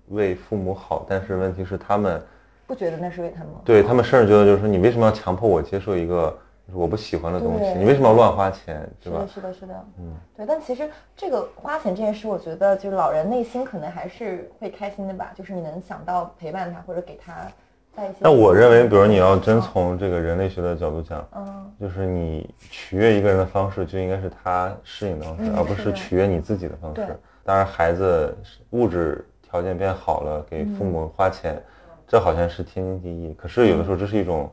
[0.10, 2.22] 为父母好，但是问题是他们
[2.68, 7.74] 不觉得那是为他们好对他们甚至觉得就是说你为什么要强迫我接受一个就是我不喜欢的东西？
[7.78, 9.54] 你为什么要乱花钱，对吧是的，？
[9.54, 10.46] 是的，是的，嗯，对。
[10.46, 17.34] 但其实这个花钱这件事，我觉得就是老人内心可能还是会开心的吧，就是你能想到陪伴他或者给他
[17.96, 18.18] 在一些。
[18.20, 27.18] 那我认为，比如你要真从这个人类学的角度讲，嗯，就是你取悦一个人的方式就应该是他适应的方式，嗯而不是取悦你自己的方式。
[27.44, 28.36] 当然，孩子
[28.72, 31.62] 物质条件变好了，给父嗯母花钱，
[32.08, 33.34] 这好像是天经地义。
[33.38, 34.52] 可是有的时候这是一种，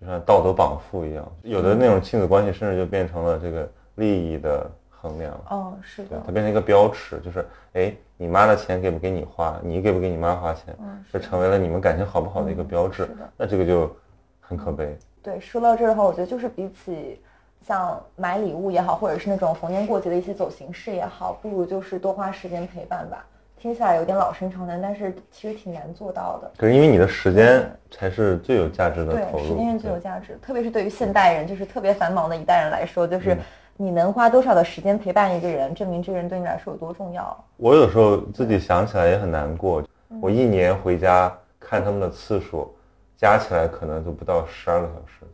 [0.00, 4.70] 就像道德绑缚一样，有的那种亲子关系甚至就变成了这个利益的
[5.00, 5.32] 衡量。
[5.48, 13.04] 哦，是对的，，它变成一个标尺，就是哎，你妈的钱给不给你花，你给不给你妈花钱，嗯，这成为了你们感情好不好的一个标志。
[13.04, 13.94] 是的那这个就
[14.40, 14.96] 很可悲。
[15.22, 17.20] 对，说到这儿的话，我觉得就是比起
[17.66, 23.24] 像买礼物也好，或者是那种逢年过节的一些走形式也好，不如就是多花时间陪伴吧。
[23.58, 26.50] 听起来有点老生常谈，但是其实挺难做到的。
[26.56, 33.36] 可是因为你的时间才是最有价值的投对，时间是最有价值，特别是对于现代人，就是特别繁忙的一代人来说，嗯就是
[33.80, 37.44] 你能花多少的时间陪伴一个人，证明这个人对你来说有多重要。
[37.56, 39.80] 我有时候自己想起来也很难过。
[40.10, 42.70] 嗯我一年回家看他们的次数，
[43.16, 45.24] 加起来可能就不到十二个小时。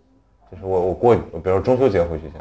[0.49, 2.39] 就是我我过，比如说中秋节回去一下，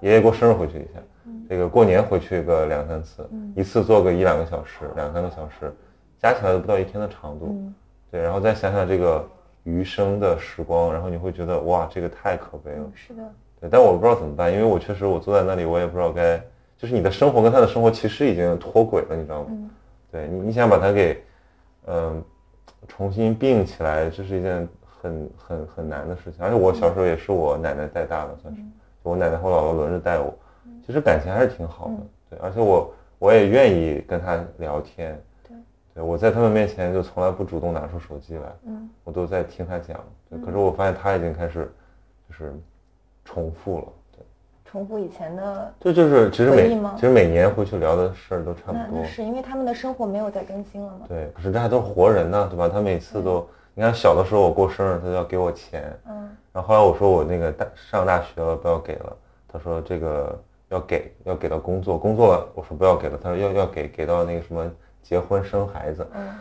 [0.00, 5.74] 爷爷过生日回去一下，嗯这个过年回去个两三次，一次做个一两个小时，两三个小时，
[6.20, 7.46] 加起来都不到一天的长度。
[7.50, 7.74] 嗯
[8.12, 9.28] 对，然后再想想这个
[9.64, 12.84] 余生的时光，然后你会觉得哇，这个太可悲了。
[12.94, 13.22] 是的，
[13.60, 16.42] 对，但我不知道怎么办，因为我确实我坐在那里，我也不知道该，
[16.78, 19.46] 就是你的生活跟他的生活其实已经脱轨了，你知道吗？
[19.50, 19.70] 嗯
[20.12, 21.22] 对你，你想把它给，
[21.86, 22.20] 嗯、
[22.88, 26.44] 重新并起来，这是一件很很很难的事情。
[26.44, 30.34] 而且我小时候也是我奶奶带大的，算是，就我奶奶和我姥姥轮着带我，
[30.84, 31.96] 其实感情还是挺好的。
[32.30, 35.16] 对，而且我我也愿意跟他聊天。
[35.46, 35.56] 对，
[35.94, 40.04] 对我在他们面前就从来不主动拿出手机来，嗯，我都在听他讲。
[40.28, 41.70] 对，可是我发现他已经开始
[42.28, 42.52] 就是
[43.30, 43.84] 重复了。
[44.16, 44.24] 对。
[44.64, 49.04] 重复以前的，这就是其实每其实每年回去聊的事儿都差不多那。
[49.04, 51.06] 是因为他们的生活没有再更新了嘛。
[51.08, 52.68] 对，可是这还都是活人呢，对吧？
[52.68, 59.16] 他每次都，你看小的时候我过生日，他就要给我钱，嗯然后后来我说我那个大上大学了，不要给了，
[59.46, 60.36] 他说这个
[60.68, 64.70] 要给，要给到工作，工作了，我说不要给了，他说要要给给到那个什么
[65.02, 66.34] 结婚生孩子，嗯，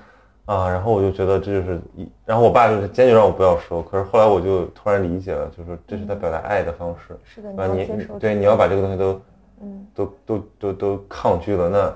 [0.50, 7.88] 啊，然后我就觉得这就是一，然后我爸就是坚决让我不要说，可是后来我就突然理解了，就是说这是他表达爱的方式，是的，啊，你
[8.20, 9.22] 对你要把这个东西都
[9.62, 11.96] 嗯都都都都抗拒了，那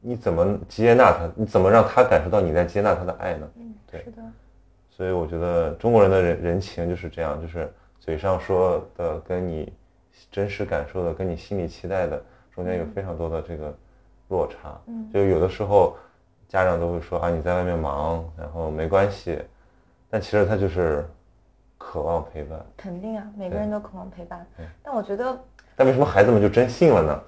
[0.00, 1.30] 你怎么接纳他？
[1.34, 3.46] 你怎么让他感受到你在接纳他的爱呢？
[3.58, 4.22] 嗯对是的，
[4.88, 9.70] 所以我觉得中国人的人人情就是这样，就是嘴上说的跟你
[10.32, 12.22] 真实感受的，跟你心里期待的
[12.54, 13.76] 中间有非常多的这个
[14.28, 14.80] 落差。
[14.86, 15.94] 嗯就有的时候
[16.48, 19.38] 家长都会说啊你在外面忙，然后没关系，
[20.08, 21.08] 但其实他就是
[21.78, 22.64] 渴望陪伴。
[22.76, 24.46] 肯定啊，每个人都渴望陪伴。
[24.82, 25.38] 但我觉得
[25.74, 27.22] 但为什么孩子们就真信了呢？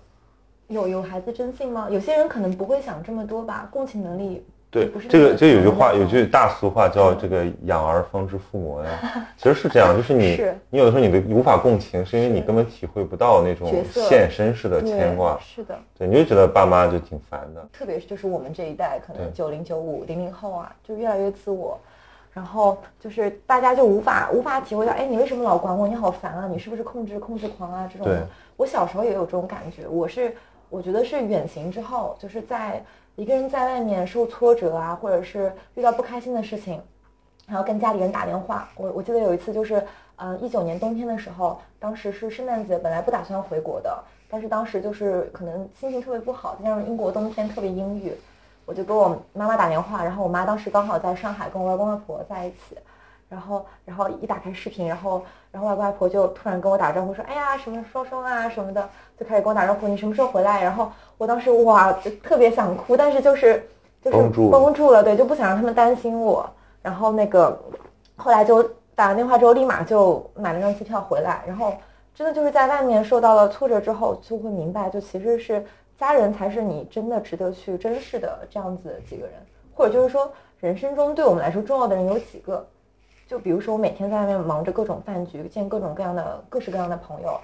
[0.68, 1.88] 有有孩子真信吗？
[1.90, 8.87] 有些人可能不会想这么多吧，共情能力对，这个就有句话，有句大俗话叫这个“养儿方知父母恩”，
[9.38, 17.66] 其实是这样，就是你你有的时候你的无法共情，是因为你根本体会不到那种现身式的牵挂，是的，对，你就觉得爸妈就挺烦的。
[17.72, 21.81] 特别是就是我们这一代，可能九零九五零零后啊，就越来越自我，
[22.31, 25.88] 然后就是大家就无法无法体会到，哎，你为什么老管我？
[25.88, 26.46] 你好烦啊！
[26.46, 27.88] 你是不是控制控制狂啊？
[27.90, 28.18] 这种对，
[28.57, 29.88] 我小时候也有这种感觉。
[29.88, 30.37] 我是
[30.68, 32.85] 我觉得是远行之后，就是在
[33.18, 36.81] 一个人在外面受挫折啊，或者是遇到不开心的事情，
[37.48, 38.68] 然后跟家里人打电话。
[38.76, 43.92] 我我记得有一次就是，呃，一九年冬天的时候，当时是圣诞节，本来不打算回国的，
[44.31, 48.12] 但是当时就是可能心情特别不好，加上英国冬天特别阴郁，
[48.64, 52.78] 我就跟我妈妈打电话，然后我妈当时刚好在上海跟我外公外婆在一起，
[53.29, 58.88] 然后然后一打开视频，然后然后外公外婆就突然跟我打招呼说，哎呀什么双双啊什么的，
[59.19, 60.62] 就开始跟我打招呼，你什么时候回来？
[60.62, 63.69] 然后我当时哇就特别想哭，但是就是
[64.01, 66.49] 就是绷住了绷住了，对，就不想让他们担心我。
[66.81, 67.61] 然后那个
[68.17, 68.62] 后来就
[68.95, 71.43] 打完电话之后，立马就买了张机票回来。
[71.47, 71.75] 然后
[72.14, 75.62] 真的就是在外面受到了挫折之后，就会明白，就其实是
[75.99, 79.35] 家人才是你真的值得去珍视的这样子几个人，
[79.75, 82.67] 或者就是说人生中对我们来说重要的人有几个。
[83.29, 87.41] 就比如说我每天在外面忙着各种饭局，见各种各样的各式各样的朋友，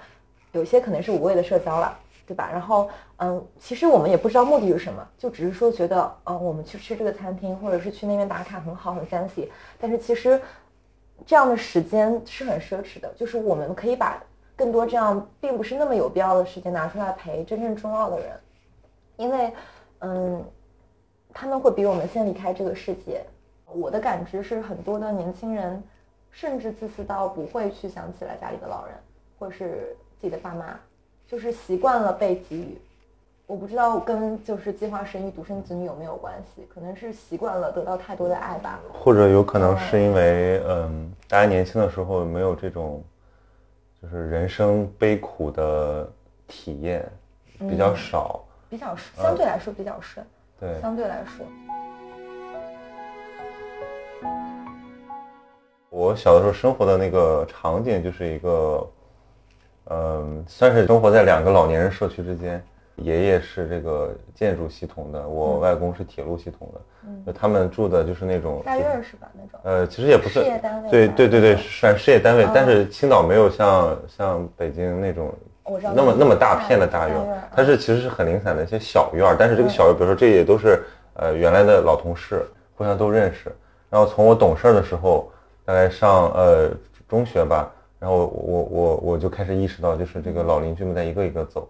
[0.51, 1.97] 有些可能是无谓的社交了。
[2.27, 2.49] 对吧？
[2.51, 9.47] 然后，嗯，其实我们也不知道目的是什么，就只是说觉得，嗯，我们去吃这个餐厅，或者是去那边打卡很好，很 fancy。
[9.79, 10.41] 但是其实
[11.27, 14.19] 这样的时间是很奢侈的，就是我们可以把
[14.57, 18.41] 更多这样并不是那么有必要的时间拿出来陪真正重要的人，
[19.19, 19.53] 因为，
[19.99, 20.43] 嗯，
[21.35, 23.23] 他们会比我们先离开这个世界。
[23.75, 25.83] 我的感知是，很多的年轻人
[26.31, 28.95] 甚至自私到不会去想起来家里的老人，
[29.39, 30.79] 或者是自己的爸妈。
[31.27, 32.79] 就是习惯了被给予，
[33.47, 38.79] 我不知道跟就是计划生育、独生子女有没有关系，可能是习惯了得到太多的爱吧。
[38.93, 43.03] 或者有可能是因为，嗯，大家年轻的时候没有这种，
[44.01, 46.09] 就是人生悲苦的
[46.47, 47.11] 体验
[47.59, 50.25] 比较少，比较，相对来说比较顺，
[50.61, 51.47] 对，相对来说，
[55.95, 58.91] 我小的时候生活的那个场景就是一个，
[59.91, 62.61] 嗯，算是生活在两个老年人社区之间。
[62.97, 69.29] 爷爷是这个建筑系统的，我外公是铁路系统的，嗯就他们住的就是那种大院是吧？
[69.35, 75.33] 那种呃，其实也不是事业单位对对对对，算事业单位嗯，但是青岛没有像像北京那种
[75.95, 82.45] 那么那么大片的大院大院，它是其实是很零散的一些小院儿，但是这个嗯小院儿，比如说这也都是呃原来的老同事，
[82.77, 83.53] 互相都认识。
[83.91, 85.29] 然后从我懂事儿的时候，
[85.65, 86.71] 大概上呃
[87.09, 91.69] 中学吧，然后我我我就开始意识到，就是这个老邻居们在一个一个走，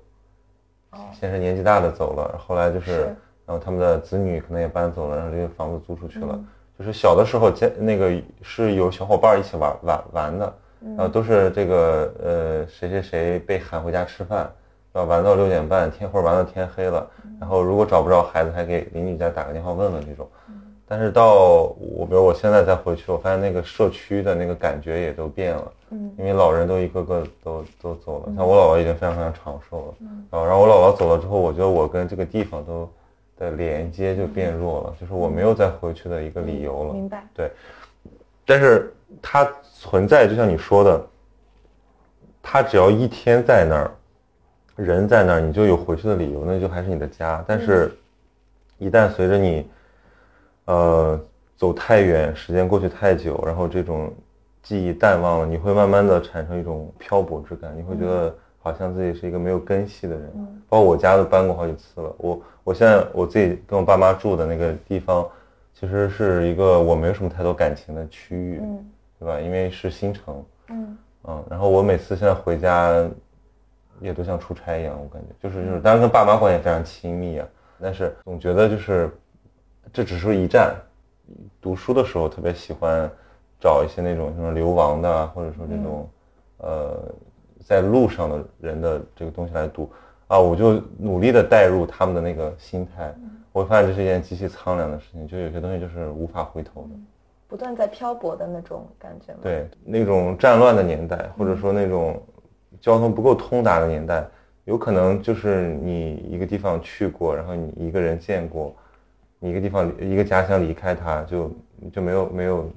[0.91, 3.01] 哦，先是年纪大的走了，后来就是是，
[3.47, 6.31] 然后他们的子女可能也搬走了，然后这个房子租出去了。
[6.33, 14.51] 嗯就是小的时候，家那个是有小伙伴一起玩玩玩的，嗯然后都是这个呃谁谁谁被喊回家吃饭，
[14.93, 20.29] 然后玩到六点半天或者玩到天黑了，嗯然后如果找不着孩子，还给邻居家打个电话问问这种。
[20.87, 26.15] 但是到我比如我现在再回去，我发现那个社区的那个感觉也都变了，嗯。
[26.19, 30.27] 因为老人都一个个都都走了，像我姥姥已经非常非常长寿了，嗯。
[30.31, 32.89] 然后然后我姥姥走了之后，我觉得我跟这个地方都
[33.39, 36.93] 的连接就变弱了，就是我没有再回去的一个理由了。
[36.93, 37.51] 明白，对。
[38.47, 41.07] 但是它存在，就像你说的，
[42.43, 43.91] 它只要一天在那儿，
[44.77, 47.43] 人在那儿，你就有回去的理由，那就还是你的家。
[47.49, 47.91] 但是，
[48.77, 49.67] 一旦随着你，
[50.67, 51.21] 呃，
[51.57, 54.13] 走太远，时间过去太久，然后这种
[54.63, 60.33] 记忆淡忘了，你会慢慢的产生一种漂泊之感，你会觉得好像自己是一个没有根系的人。
[60.37, 65.25] 嗯包括我家都搬过好几次了，我我现在我自己跟我爸妈住的那个地方，
[65.73, 68.61] 其实是一个我没有什么太多感情的区域。
[68.63, 69.41] 嗯对吧？
[69.41, 70.99] 因为是新城，嗯
[71.29, 72.93] 嗯，然后我每次现在回家，
[74.01, 77.47] 也都像出差一样，我感觉就是就是，当然跟爸妈关系非常亲密啊，
[77.81, 79.09] 但是总觉得就是
[79.93, 80.75] 这只是一站，
[81.61, 83.11] 读书的时候特别喜欢
[83.61, 86.09] 找一些那种什么流亡的，或者说这种
[86.59, 87.15] 呃
[87.65, 89.91] 在路上的人的这个东西来读
[90.27, 93.15] 啊，我就努力的带入他们的那个心态，
[93.53, 96.89] 我会发现这是一件极其苍凉的事情，就有些东西就是无法回头的。
[97.47, 99.39] 不断在漂泊的那种感觉吗？
[99.43, 102.21] 对，那种战乱的年代，或者说那种
[102.81, 104.27] 交通不够通达的年代，
[104.65, 108.75] 有可能就是你一个地方去过，然后你一个人见过，你
[109.45, 111.51] 一个地方一个家乡离开他，就
[111.93, 112.71] 就没有没有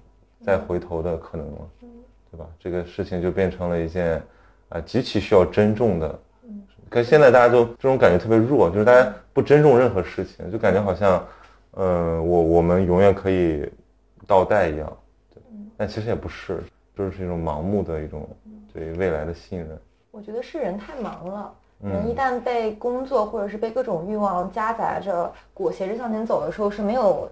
[0.44, 1.70] 再回头的可能了，
[2.32, 2.46] 对吧？
[2.60, 4.22] 这个事情就变成了一件
[4.70, 6.20] 啊极其需要珍重的。
[6.90, 11.26] 可现在大家都这种感觉特别弱，就是大家不珍重任何事情，就感觉好像，
[11.72, 13.68] 呃，我我们永远可以。
[14.26, 14.98] 倒带一样，
[15.34, 15.42] 对，
[15.78, 16.62] 但其实也不是，
[16.98, 18.28] 就是一种盲目的一种
[18.74, 19.80] 对未来的信任。
[20.12, 27.30] 我觉得是人太忙了，人一旦被工作或者是被各种欲望夹杂着裹挟着向前走的时候，是没有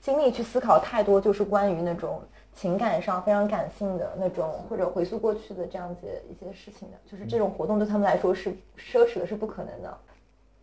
[0.00, 2.20] 精力去思考太多，就是关于那种
[2.54, 9.98] 情感上非常感性的那种或者回溯过去的这样子一些事情的，就是这种活动对他们来说是奢侈的，是不可能的。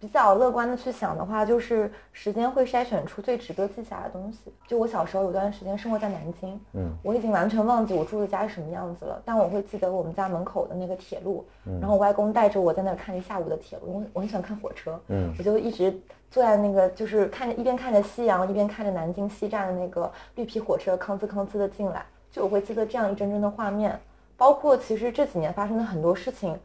[0.04, 4.54] 比较乐观的去想的话，就是时间会筛选出最值得记下的东西。
[4.68, 11.46] 就我小时候有段时间生活在南京，嗯，我已经完全忘记我住的家是什么样子了，但我会记得我们家门口的那个铁路，
[11.80, 15.90] 然后我外公带着我在那儿看一下午的铁路，我我很喜欢看火车，嗯，我就一直
[16.30, 23.98] 坐在那个，就是看着一边看着夕阳，一边看着南京西站的那个绿皮火车吭哧吭哧的进来，就我会记得这样一帧帧的画面，
[24.36, 26.60] 包括其实这几年发生的很多事情。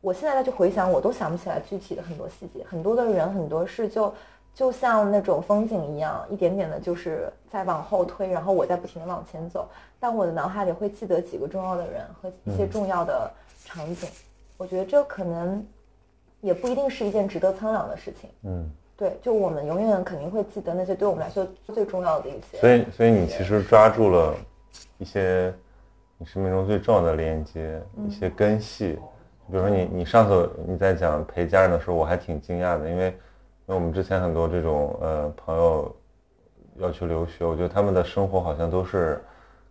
[0.00, 4.14] 我现在再去回想，我都想不起来具体的很多细节，很多的人、很多事，就
[4.54, 9.68] 就像那种风景一样，一点点的，就是在往后推，然后我在不停的往前走。
[9.98, 13.30] 但我的脑海里会记得几个重要的人和一些重要的
[13.64, 14.08] 场景。
[14.56, 15.62] 我觉得这可能
[16.40, 18.30] 也不一定是一件值得苍凉的事情。
[18.44, 22.58] 嗯，对，就我们永远肯定会记得那些对我们来说最重要的一些。
[22.58, 24.34] 所以，所以你其实抓住了
[24.96, 25.54] 一些
[26.16, 28.98] 你生命中最重要的连接，一些根系。
[29.50, 33.06] 比如说你，你上次你在讲陪家人的时候，我还挺惊讶的，因为，
[33.66, 35.96] 因为我们之前很多这种呃朋友
[36.76, 39.20] 要去留学，我觉得他们的生活好像都是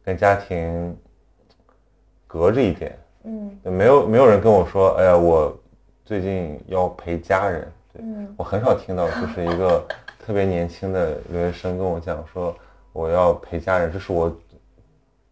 [0.03, 0.95] 跟家庭
[2.27, 5.57] 隔着一点，嗯，没有没有人跟我说，哎呀，我
[6.03, 8.03] 最近要陪家人，对
[8.35, 9.85] 我很少听到，就是一个
[10.25, 12.53] 特别年轻的留学生跟我讲说，
[12.91, 14.35] 我要陪家人，这是我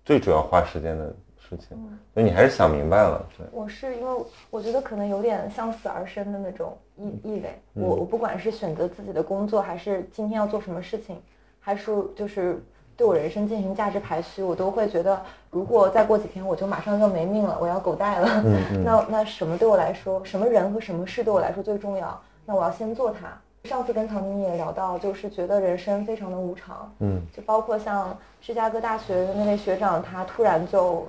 [0.06, 1.14] 最主要花时间的。
[1.50, 1.78] 事情，
[2.14, 3.26] 所以你还是想明白了。
[3.38, 7.58] 对，我是因为我觉得可能有点向死而生的那种意意味。
[7.74, 11.22] 我我不管是选择自己的工作，还是今天要做什么事情，
[11.60, 12.62] 还是就是
[12.98, 18.44] 对我人生进行价值排序，我都会觉得，如果再过几天我就马上就没命了，我要狗带了，
[18.84, 22.20] 那那什么对我来说，什么人和什么事对我来说最重要？
[22.46, 23.40] 那我要先做它。
[23.64, 26.92] 上次跟唐宁也聊到，就是觉得人生非常的无常。
[27.00, 31.08] 嗯，就包括像芝加哥大学的那位学长，他突然就。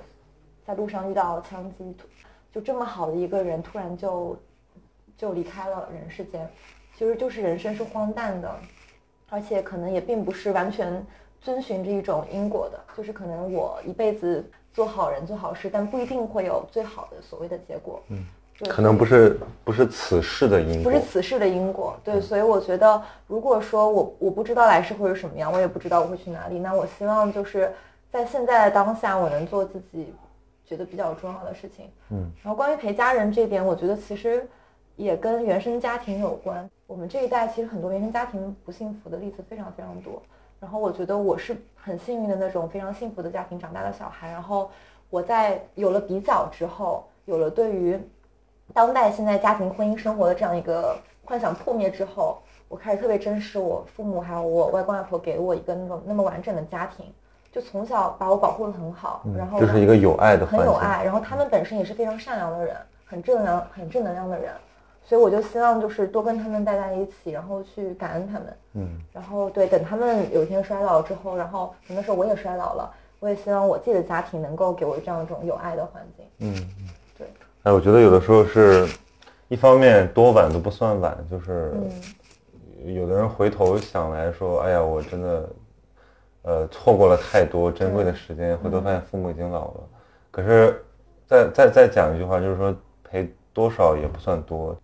[0.69, 1.95] 在路上遇到枪击，
[2.53, 4.37] 就这么好的一个人，突然就
[5.17, 6.47] 就离开了人世间。
[6.95, 8.55] 其实就是人生是荒诞的，
[9.31, 11.03] 而且可能也并不是完全
[11.41, 12.79] 遵循着一种因果的。
[12.95, 17.99] 就是可能我一辈子做好人做好事，但不一定会有最好的所谓的结果。
[18.09, 18.23] 嗯，
[18.69, 21.99] 可能不是不是此事的因果，不是此事的因果。
[22.03, 27.73] 对，所以我觉得，如果说我我不知道来世会是什么样，我也不知道我会去哪里，那我希望就是
[28.11, 30.13] 在现在的当下，我能做自己。
[30.69, 34.47] 觉得比较重要的事情，嗯，然后关于陪家人这点，我觉得其实
[34.95, 36.69] 也跟原生家庭有关。
[36.85, 40.21] 我们这一代其实很多原生家庭不幸福的例子非常非常多。
[40.59, 44.29] 然后我觉得我是很幸运的那种非常幸福的家庭长大的小孩。
[44.29, 44.69] 然后
[45.09, 47.99] 我在有了比较之后，有了对于
[48.71, 50.95] 当代现在家庭婚姻生活的这样一个
[51.25, 57.07] 幻想破灭之后，我开始特别珍视我父母还有我外公外婆给我一个那种那么完整的家庭。
[57.51, 61.03] 就从小把我保护的很好，然后就是一个有爱的，很有爱。
[61.03, 62.75] 然后他们本身也是非常善良的人，
[63.05, 64.51] 很正能量、很正能量的人，
[65.03, 68.57] 所以我就希望就是多跟他们待在一起，然后去感恩他们。
[68.73, 76.25] 嗯，然后对，等他们有一天衰老之后，然后可能时候我也衰老了，我也希望我自己的家庭能够给我这样一种有爱的环境。
[76.37, 76.53] 嗯，
[77.17, 77.27] 对。
[77.63, 78.87] 哎，我觉得有的时候是
[79.47, 81.73] 一方面多晚都不算晚，就是
[82.85, 85.49] 有的人回头想来说，哎呀，我真的。
[86.49, 89.83] 呃，错过了太多珍贵的时间，回头发现父母已经老了。
[90.31, 90.83] 可是，
[91.27, 94.75] 再再再讲一句话，就是说陪多少也不算多。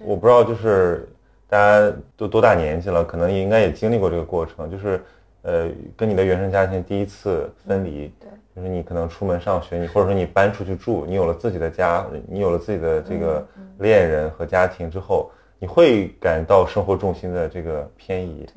[0.00, 1.08] 我不知道，就是
[1.48, 5.00] 大家都多大年纪了，可能也应该也经历过这个过程，就是
[5.42, 8.12] 呃，跟你的原生家庭第一次分离。
[8.18, 8.28] 对。
[8.56, 13.46] 就是你可能出门上学，你或者说你搬出去住，你有了自己的家，你有了自己的这个
[13.78, 15.30] 恋人和家庭之后，
[15.60, 18.48] 你会感到生活重心的这个偏移。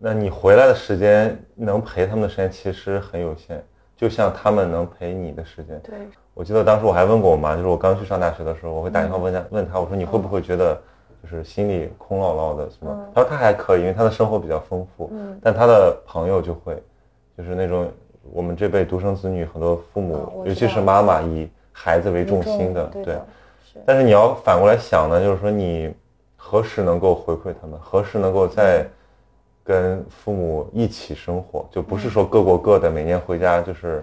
[0.00, 3.62] 那你回来的时间能陪他们的时间其实很有限，
[3.96, 5.80] 就像他们能陪你的时间。
[5.80, 5.94] 对，
[6.34, 10.80] 我记得当时我还问过我妈，就是我刚去上大学的时候，我会打电话问她，问她，我说你会不会觉得
[11.22, 13.08] 就是心里空落落的什么？
[13.14, 15.10] 她说她还可以，因为她的生活比较丰富。
[15.12, 16.80] 嗯但她的朋友就会，
[17.36, 17.90] 就是那种
[18.30, 23.18] 我们这辈独生子女，很多父母尤其是妈妈以孩子为重心的，对。
[23.84, 25.92] 但是你要反过来想呢，就是说你
[26.36, 28.86] 何时能够回馈他们，何时能够在
[29.68, 34.02] 跟父母一起生活，就不是说各过各的，每年回家就是。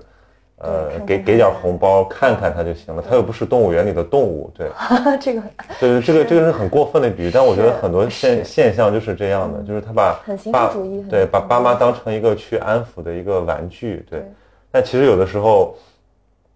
[0.57, 3.03] 呃给给点红包，看看他就行了。
[3.05, 4.71] 他又不是动物园里的动物，对，
[5.19, 5.41] 这个
[5.81, 10.17] 对 对，这个这个是很过分的比喻，但我觉得很多现现象就是这样的，就是他把
[10.53, 10.73] 爸
[11.09, 14.21] 对，把爸妈当成一个去安抚的一个玩具，对。
[14.21, 14.31] 对。
[14.71, 15.75] 但其实有的时候，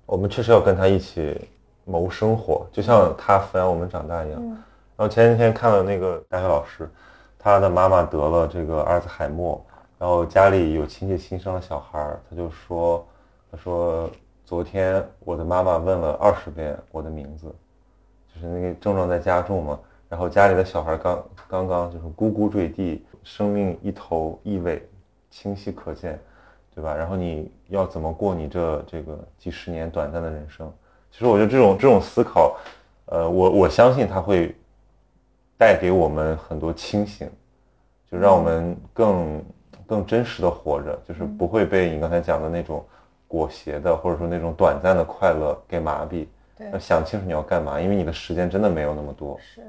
[0.05, 1.37] 我们确实要跟他一起
[1.83, 4.39] 谋生活，就像他抚养我们长大一样。
[4.41, 4.47] 嗯。
[4.95, 6.89] 然后前几天看了那个大学老师，
[7.41, 9.65] 他的妈妈得了这个阿尔兹海默，
[9.97, 13.07] 然后家里有亲戚新生了小孩儿，他就说，
[13.49, 14.09] 他说
[14.43, 17.47] 昨天我的妈妈问了二十遍我的名字，
[18.35, 19.79] 就是那个症状在加重嘛，
[20.09, 24.85] 然后家里的小孩刚刚刚就是咕咕坠地，生命一头一尾，
[25.31, 26.19] 清晰可见，
[26.75, 26.93] 对吧？
[26.93, 30.69] 然后你要怎么过你这这个几十年短暂的人生？
[31.09, 32.57] 其实我觉得这种这种思考，
[33.05, 34.53] 呃，我我相信他会
[35.59, 37.29] 带给我们很多清醒，
[38.09, 39.43] 就让我们更
[39.85, 42.81] 更真实的活着，就是不会被你刚才讲的那种
[43.27, 46.25] 裹挟的，或者说那种短暂的快乐给麻痹。
[46.57, 49.37] 对要想清楚你要干嘛，因为你的时间真的没有那么多。
[49.37, 49.61] 是，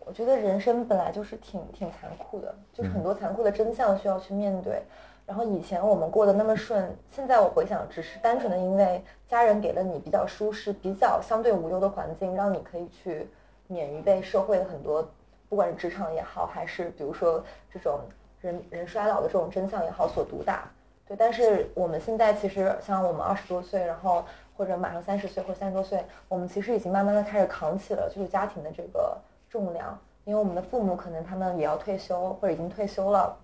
[0.00, 4.82] 我觉得人生本来就是挺挺残酷的，就是很多残酷的真相需要去面对。
[5.24, 13.26] 然后以前我们过得那么顺，现在我回想，只是单纯的因为家人给了你比较舒适、比较相对无忧的环境，让你可以去
[13.66, 15.08] 免于被社会的很多，
[15.48, 17.42] 不管是职场也好，还是比如说
[17.72, 18.00] 这种
[18.40, 20.70] 人人衰老的这种真相也好所毒打。
[21.06, 24.24] 对，但是我们现在其实像我们二十多岁，然后
[24.56, 29.16] 或者马上三十岁或三十多岁，我们其实已经慢慢的开始扛起了就是家庭的这个
[29.50, 33.36] 重量，因为我们的父母可能他们也要退休或者已经退休了，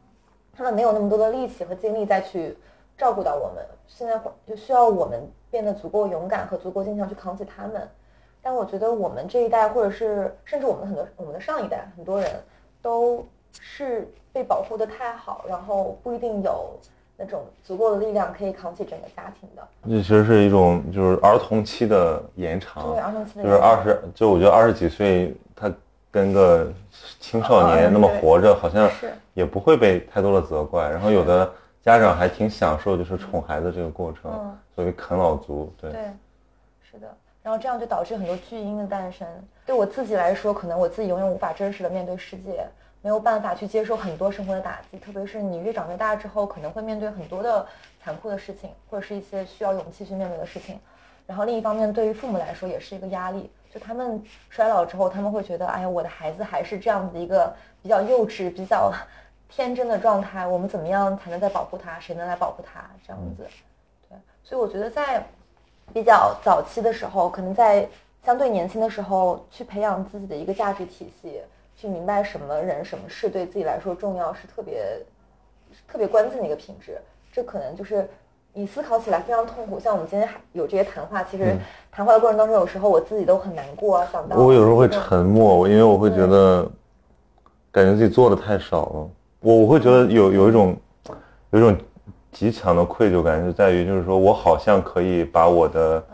[0.54, 2.56] 他们没有那么多的力气和精力再去
[2.96, 7.86] 照顾到我们，现在就需要我们变得足够勇敢和足够坚强去扛起他们。
[8.42, 12.30] 但我觉得我们这一代，或者是甚至我们很多我们的上一代，很多人
[12.80, 13.26] 都
[13.60, 16.78] 是被保护的太好，然后不一定有
[17.16, 19.62] 那种足够的力量可以扛起整个家庭的。
[19.84, 25.70] 这其实是一种就是儿童期的延长，对儿童期的就是二十，就我觉得二十几岁他
[26.10, 26.72] 跟个
[27.18, 30.88] 青少嗯年那么活着，好像是也不会被太多的责怪。
[30.88, 35.92] 然后有的家长还挺享受就是宠孩子这个过程嗯，所谓啃老族，对。
[35.92, 36.00] 对，
[36.80, 37.06] 是的。
[37.42, 39.26] 然后这样就导致很多巨婴的诞生。
[39.64, 42.66] 对我自己来说，可能我自己永远无法真实的面对世界，
[43.02, 44.98] 没有办法去接受很多生活的打击。
[44.98, 47.66] 特别是你越长越大之后，可能会面对很多的
[48.02, 50.78] 残酷的事情，或者是一些需要勇气去面对的事情。
[51.26, 53.50] 然后另一方面，对于父母来说也是一个压力。
[53.72, 58.92] 就他们衰老之后，他们会觉得，哎呀，我的孩子还是这样子一个比较幼稚、比较
[59.48, 62.00] 天真的状态，我们怎么样才能再保护他？
[62.00, 62.90] 谁能来保护他？
[63.06, 63.46] 这样子。
[64.08, 65.24] 对，所以我觉得在
[65.92, 67.88] 比较早期的时候，可能在
[68.24, 71.40] 相对年轻的时候，去培养自己的一个价值体系，
[71.76, 74.84] 去明白什么人、什么事对自己来说重要，是特别
[75.88, 76.98] 特别关键的一个品质。
[77.32, 78.08] 这可能就是
[78.52, 79.78] 你思考起来非常痛苦。
[79.78, 81.56] 像我们今天还有这些谈话，其实
[81.90, 86.68] 谈话的过程当中，有时候我自己都很难过，啊想到我有时候会沉默，我因为我会觉得，
[87.70, 89.08] 感觉自己做的太少了。
[89.40, 90.76] 我我会觉得有有一种
[91.50, 91.76] 有一种
[92.32, 96.04] 极强的愧疚感，就在于就是说我好像可以把我的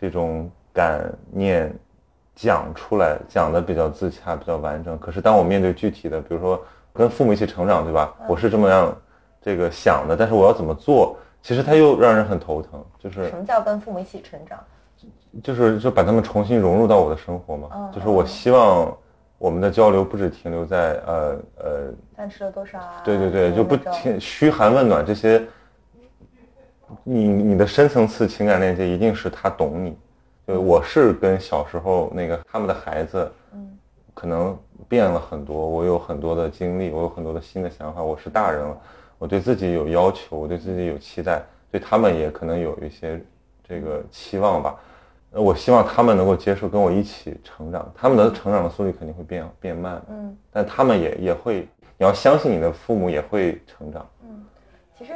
[0.00, 1.00] 这种感
[1.30, 1.74] 念
[2.34, 4.98] 讲出来，讲的比较自洽，比较完整。
[4.98, 6.62] 可是当我面对具体的，比如说
[6.92, 8.14] 跟父母一起成长，对吧？
[8.28, 8.96] 我是这么样
[9.42, 11.16] 这个想的，但是我要怎么做？
[11.42, 14.58] 其实它又让人很头疼，就是什么叫跟父母一起成长？
[15.42, 17.68] 就是就把他们重新融入到我的生活嘛。
[17.74, 18.96] 嗯就是我希望
[19.36, 23.02] 我们的交流不止停留在呃呃，饭吃了多少啊？
[23.04, 25.46] 对对对，就不停嘘寒问暖这些。
[27.04, 29.96] 你你的深层次情感链接一定是他懂你，
[30.46, 33.78] 就我是跟小时候那个他们的孩子，嗯
[34.14, 34.58] 可能
[34.88, 38.76] 变了很多，我有很多的经历，我有很多的新的想法，我是大人了，
[39.18, 43.20] 我对自己有要求，我对自己有期待，对他们也可能有一些
[43.66, 44.74] 这个期望吧。
[45.30, 50.34] 呃我希望他们能够接受跟我一起成长，他们的成长的速率肯定会变变慢，嗯。
[50.50, 51.68] 但他们也也会，
[51.98, 54.08] 你要相信你的父母也会成长。
[54.22, 54.44] 嗯
[54.98, 55.12] 其实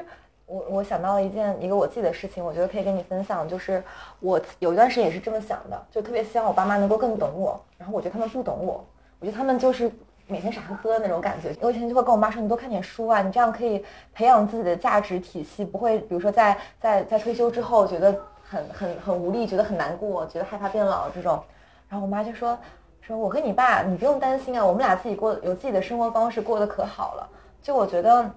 [0.52, 3.82] 我我想到了一件一个我自己的事情，我觉得可以跟你分享，就是
[4.20, 8.84] 我有一段时间也是这么想的，就特别希望我爸妈能够更懂我，然后我觉得他们不懂我，
[9.18, 9.90] 我觉得他们就是
[10.26, 11.56] 每天傻呵呵的那种感觉。
[11.62, 13.82] 我以前就会跟我妈说，你多看点书啊，你这样可以
[14.12, 18.14] 培养自己的价值体系，不会比如说在在在退休之后觉得
[18.46, 21.42] 很很很无力，觉得很难过，觉得害怕变老这种。
[21.88, 22.58] 然后我妈就说
[23.00, 27.26] 说我跟你爸，你不用担心啊，我们俩自己过有自己的生活方式，过得可好了。
[27.62, 28.28] 就我觉得，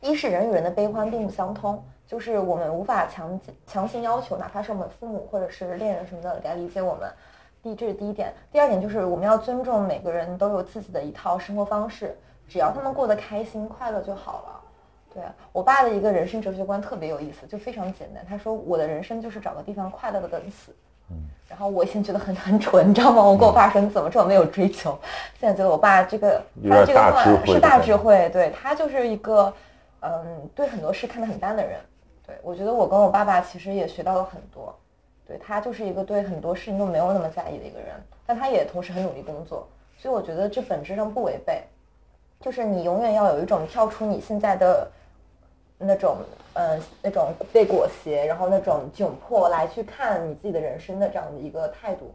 [0.00, 1.82] 一是人与人的悲欢并不相通。
[2.06, 7.08] 就是我们无法强强行要求，哪怕是我们父母或者是恋人什么的来理解我们。
[7.62, 14.60] 第这是第一点，第二点就是我们要尊重每个人都有自己的一套生活方式，只要他们过得开心快乐就好了。
[15.14, 15.22] 对
[15.52, 18.24] 我爸的一个人生哲学观特别有意思，就非常简单。
[18.28, 20.74] 他说我的人生就是找个地方快乐的等死。
[21.10, 21.16] 嗯。
[21.48, 23.22] 然后我以前觉得很很蠢，你知道吗？
[23.22, 24.98] 我跟我爸说你怎么这么没有追求？
[25.38, 29.52] 现在觉得我爸这个他这个话是大智慧，对他就是一个
[30.00, 31.78] 嗯对很多事看得很淡的人。
[32.26, 34.74] 对，我觉得我跟我爸爸其实也学到了很多。
[35.26, 37.94] 对他就是一个对很多事情都没有那么在意的一个人，
[38.26, 41.62] 但他也同时很努力工作，所以我觉得这本质上不违背。
[42.40, 44.90] 就是你永远要有一种跳出你现在的
[45.78, 46.16] 那种，
[46.54, 52.12] 嗯，那种被裹挟，然后那种窘迫来去看你自己的人生的这样的一个态度。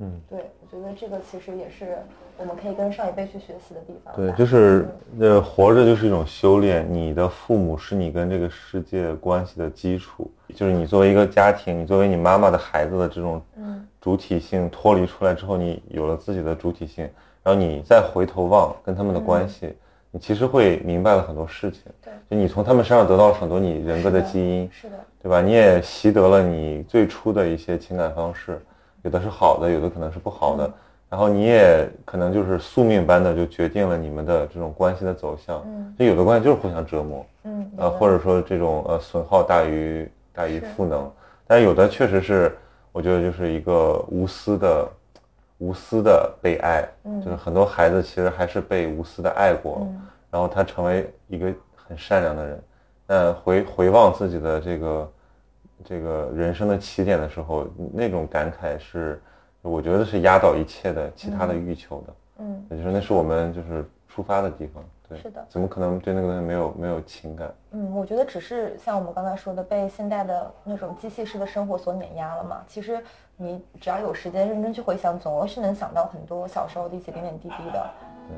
[0.00, 1.98] 嗯，对，我觉得这个其实也是
[2.36, 4.12] 我们可以跟上一辈去学习的地方。
[4.16, 4.88] 对，就是
[5.20, 6.84] 呃，活着就是一种修炼。
[6.92, 13.40] 你的父母是你跟这个世界关系的基础，就是你作为一个家庭，你作为你妈妈的孩子的这种
[14.00, 17.08] 主体性脱离出来之后，你有了自己的主体性，
[17.44, 19.72] 然后你再回头望跟他们的关系，
[20.10, 21.82] 你其实会明白了很多事情。
[22.02, 25.40] 对，就你从他们身上得到了很多你人格的基因，是的，对吧？
[25.40, 28.60] 你也习得了你最初的一些情感方式。
[29.04, 30.68] 有的是好的，有的可能是不好的，
[31.10, 35.62] 然后你也可能就是宿命般的就决定了你们的这种关系的走向。
[35.66, 41.08] 嗯，就有的关系就是互相折磨，嗯，呃，或者说这种呃损耗大于大于赋能，
[41.46, 42.56] 但有的确实是
[42.92, 44.88] 我觉得就是一个无私的
[45.58, 46.82] 无私的被爱，
[47.22, 49.86] 就是很多孩子其实还是被无私的爱过，
[50.30, 52.62] 然后他成为一个很善良的人，
[53.06, 55.10] 那回回望自己的这个。
[55.84, 59.20] 这个人生的起点的时候，那种感慨是，
[59.60, 62.14] 我觉得是压倒一切的其他的欲求的。
[62.38, 64.82] 嗯，也就是那是我们就是出发的地方。
[65.06, 65.44] 对，是的。
[65.48, 67.54] 怎么可能对那个东西没有没有情感？
[67.72, 72.62] 嗯，我觉得只是像我们刚才说的，被现代的那种机器式的生活所碾压了嘛。
[72.66, 72.98] 其实
[73.36, 77.90] 你只要有时间认真去回想，总是能想到很多小时候的一些点点滴滴的。
[78.28, 78.36] 对。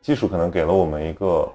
[0.00, 1.52] 技术可能给了我们一个。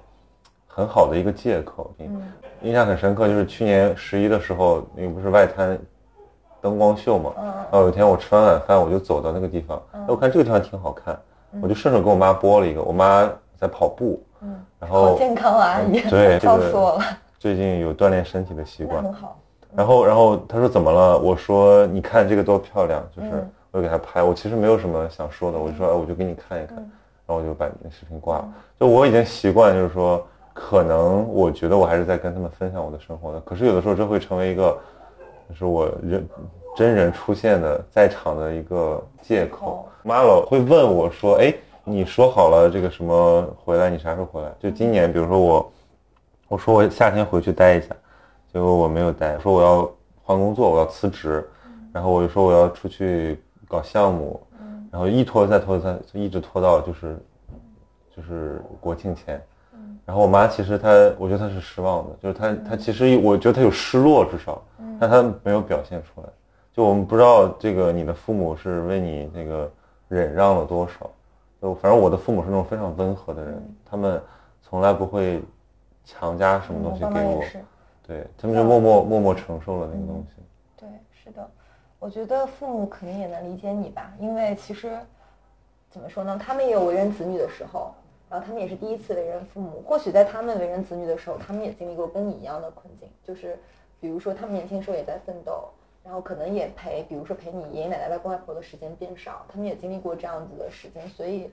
[0.74, 2.22] 很好的一个借口，嗯，
[2.62, 5.78] 印象很深刻，就是去年十一的时候，那个不是外滩
[6.62, 11.14] 灯光秀嘛，嗯，然后有一天我吃完晚饭，我就走到那个地方，哎，我看这个地方挺好看，
[11.60, 17.04] 我就顺手给我妈播了一个，我妈在跑步，嗯，然后好健康啊，阿姨，对，笑死我了，
[17.38, 19.38] 最近有锻炼身体的习惯，很好，
[19.76, 21.18] 然后然后他说怎么了？
[21.18, 28.48] 我说你看这个多漂亮，就是我就给他拍，我其实没有什么想说的，我就说哎，我就给你看一看，然后我就把那视频挂了，
[28.80, 30.26] 就我已经习惯，就是说。
[30.52, 34.78] 可能我觉得我还是在跟他们分享我的生活的，可是有的时候这会成为一个，
[35.48, 36.28] 就是我人
[36.76, 39.88] 真人出现的在场的一个借口。
[40.02, 44.52] 妈老会问我说：“哎，你说好了这个什么回来，你啥时候回来？
[44.60, 45.72] 就今年，比如说我，
[46.48, 47.94] 我说我夏天回去待一下，
[48.52, 49.90] 结果我没有待，说我要
[50.22, 51.48] 换工作，我要辞职，
[51.92, 54.38] 然后我就说我要出去搞项目，
[54.90, 57.16] 然后一拖再拖再一直拖到就是
[58.14, 59.40] 就是国庆前。”
[60.04, 60.88] 然后我妈其实她，
[61.18, 64.60] 我觉得她是失望的，就是她她其实我觉得她有失落，至少，
[64.98, 66.28] 但她没有表现出来。
[66.72, 69.70] 就我们不知道这个你的父母是为你那个
[70.08, 71.08] 忍让了多少。
[71.60, 74.20] 就反正我的父母是那种非常温和的人，他们
[74.60, 75.40] 从来不会
[76.04, 77.40] 强加什么东西给我，
[78.04, 80.42] 对他们就默默默默承受了那个东西。
[80.76, 81.48] 对，是的，
[82.00, 84.98] 我觉得父母肯定也能理解你吧，因为其实
[85.88, 87.94] 怎么说呢，他们也有为人子女的时候。
[88.32, 93.58] 然后他们也是第一次为人父母，或许在他们为人子女的时候，他们也经历过跟你一样的困境，就是
[94.00, 95.68] 比如说他们年轻时候也在奋斗，
[96.02, 101.50] 然后可能也陪，比如说陪你爷爷奶奶、外公外婆的时间变少，他们也经历过这样子的时间，所以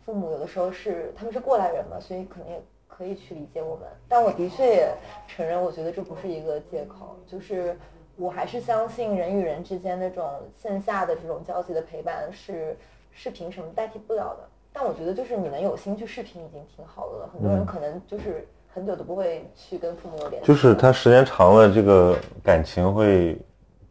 [0.00, 3.86] 父母有的时候是他们是过来人嘛，所以可能也可以去理解我们。
[4.08, 4.90] 但我的确也
[5.28, 7.76] 承认，我觉得这不是一个借口，就是
[8.16, 12.74] 我还是相信人与人之间那种线下的这种交集的陪伴是
[13.10, 14.48] 视频什么代替不了的。
[14.72, 17.30] 但我觉得，就是你能有心去视频已经挺好的了。
[17.32, 20.48] 很多人可能就是很久都不会去跟父母有联系。
[20.48, 23.38] 就是他时间长了，这个感情会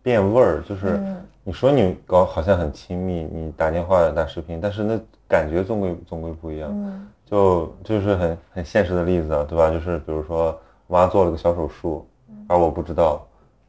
[0.01, 0.61] 变味儿。
[0.67, 0.99] 就是
[1.43, 7.09] 你说你搞好像很亲密，你打电话打视频，但是那感觉总归总归不一样。
[7.25, 9.71] 就就是很很现实的例子啊，对吧？
[9.71, 12.05] 就是比如说我妈做了个小手术，
[12.47, 13.25] 而我不知道，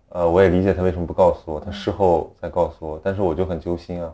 [0.08, 4.12] 呃，我也理解他为什么不告诉我，他事后再告诉我，但是我就很揪心啊，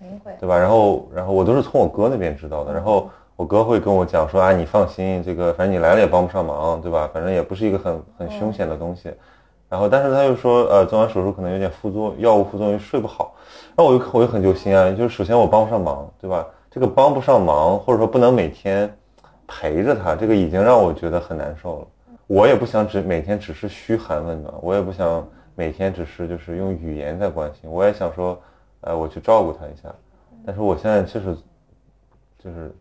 [0.00, 0.32] 肯定会。
[0.40, 0.58] 对吧？
[0.58, 7.08] 然后，然后我都是从我哥那边知道的，然后我哥会跟我讲说，啊，你放心，这个反正你来了也帮不上忙，对吧？
[7.14, 9.12] 反正也不是一个很很凶险的东西。
[9.68, 13.34] 然后，但是他又说，呃，做完手术可能有点副作药物副作用，睡不好。
[13.76, 16.44] 然后我就我就很揪心啊，就是首先我帮不上忙，对吧？
[16.70, 18.92] 这个帮不上忙，或者说不能每天
[19.46, 21.86] 陪着他，这个已经让我觉得很难受了。
[22.26, 25.26] 我也不想只每天只是嘘寒问暖，我也不想
[25.56, 28.40] 每天只是就是用语言在关心，我也想说，
[28.82, 29.94] 呃，我去照顾他一下。
[30.44, 31.36] 但是我现在确实
[32.38, 32.74] 就是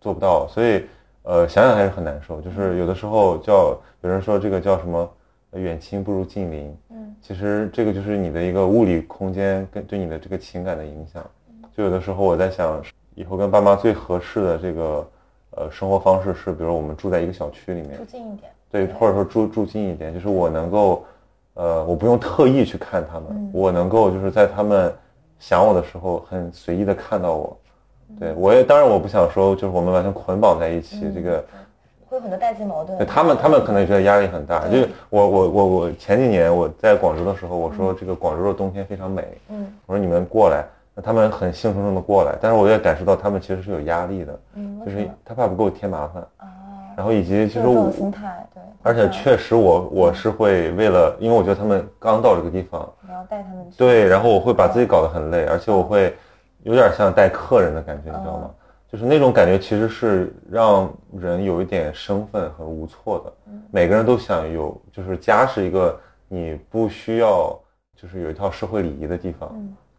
[0.00, 0.84] 做不到，所以
[1.22, 2.40] 呃，想想还是很难受。
[2.40, 5.08] 就是有的时候叫有人说这个叫什么？
[5.54, 11.22] 远亲不如近邻，嗯，其实这个就是你的一个物理空间跟对你的这个情感的影响。
[11.76, 12.82] 就有的时候我在想，
[13.14, 15.10] 以后跟爸妈最合适的这个
[15.50, 21.04] 呃生活方式是，比如我们住在一个小区里面，住近一点，对，或者说住住近一点，就是我能够，
[21.52, 24.90] 呃，我不用特意去看他们，我能够就是在他们
[25.42, 27.58] 想我的时候很随意的看到我。
[28.20, 31.44] 对我也当然我不想说就是我们完全捆绑在一起，这个。
[32.08, 32.96] 会有很多代际矛盾。
[32.96, 34.68] 对他们，他们可能觉得压力很大。
[34.68, 39.26] 就是我，我，我，我前几年我在广州的时候，我说这个广州的冬天非常美。
[39.48, 40.64] 嗯，我说你们过来，
[40.94, 44.40] 那他们很兴冲冲的过来，但是我也感受到他们其实是有压力的。
[44.54, 46.22] 嗯，就是他怕不给我添麻烦。
[46.36, 46.46] 啊。
[46.96, 48.62] 然后以及其实我心态对。
[48.82, 53.70] 而且确实我我是会为了，因为我觉得他们刚到这个地方，你要带他们。
[53.76, 56.14] 对，然后我会把自己搞得很累，而且我会
[56.62, 58.50] 有点像带客人的感觉，你知道吗？
[58.90, 63.32] 就是那种感觉，其实是让人有一点生分和无措的。
[63.70, 67.58] 每个人都想有，就是家是一个你不需要，
[67.96, 69.50] 就是有一套社会礼仪的地方，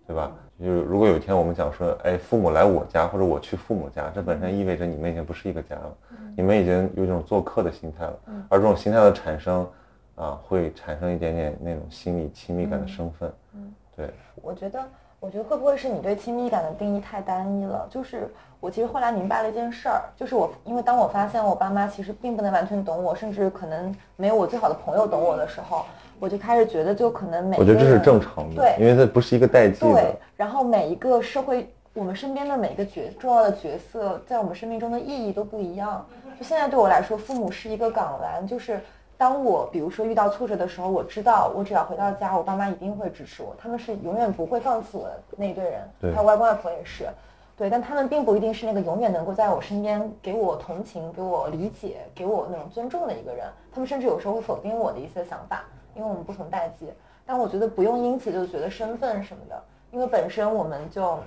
[0.05, 0.31] 对吧？
[0.64, 5.93] 就是如果有一天我们讲说，哎，父母来我家，或者我去父母家，这本身意味着你们已经不是一个家了，
[6.38, 8.18] 你们已经有一种做客的心态了。
[8.49, 9.68] 而这种心态的产生，
[10.16, 13.32] 啊，会产生一点点那种心理亲密感的生分。
[13.53, 14.09] 嗯对，
[14.41, 14.80] 我觉得。
[15.20, 17.88] 我觉得会不会是你对亲密感的定义太单一了？
[17.89, 25.86] 就是我其实后来明白了一件事儿，就是我因为当我发现我爸妈其实并不能完全懂我，甚至可能没有我最好的朋友懂我的时候，
[26.24, 29.91] 我就开始觉得就可能每我觉得这是正常的，对，因为它不是一个代际的。
[29.91, 36.05] 对，然后每一个社会，我们身边的每一个角重要的角色，在我们生命中的意义都不一样。
[36.39, 38.80] 就现在对我来说，父母是一个港湾，就是。
[39.15, 45.82] 当我比如说遇到挫折的时候，我知道我只要回到家，我爸妈一定会支持我，他们是永远不会放弃我的那一堆人，
[46.13, 47.07] 还有外公外婆也是，
[47.55, 55.63] 对，但他们并不一定是那个永远能够在我身边给我同情、给我理解、给我那种尊重的一个人，他们甚至有时候会否定我的一些想法，
[55.95, 56.91] 因为我们不同代际。
[57.25, 61.17] 但我觉得不用因此就觉得身份什么的，因为本身我们就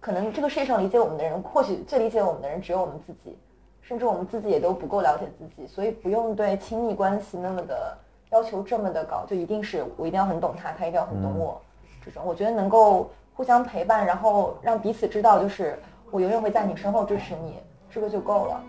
[0.00, 3.38] 可能这个世界上理解我们的人，或许最理解我们的人只有我们自己。
[3.82, 7.96] 甚至我们自己也都不够了解自己，所以不用对亲密关系那么的
[8.30, 11.62] 要求这么的高，就一定是我一定要很懂他，他一定要很懂我。
[12.04, 15.78] 这种我觉得能够互相陪伴，然后让彼此知道，就是
[16.10, 18.60] 我永远会在你身后支持你，这个就够了。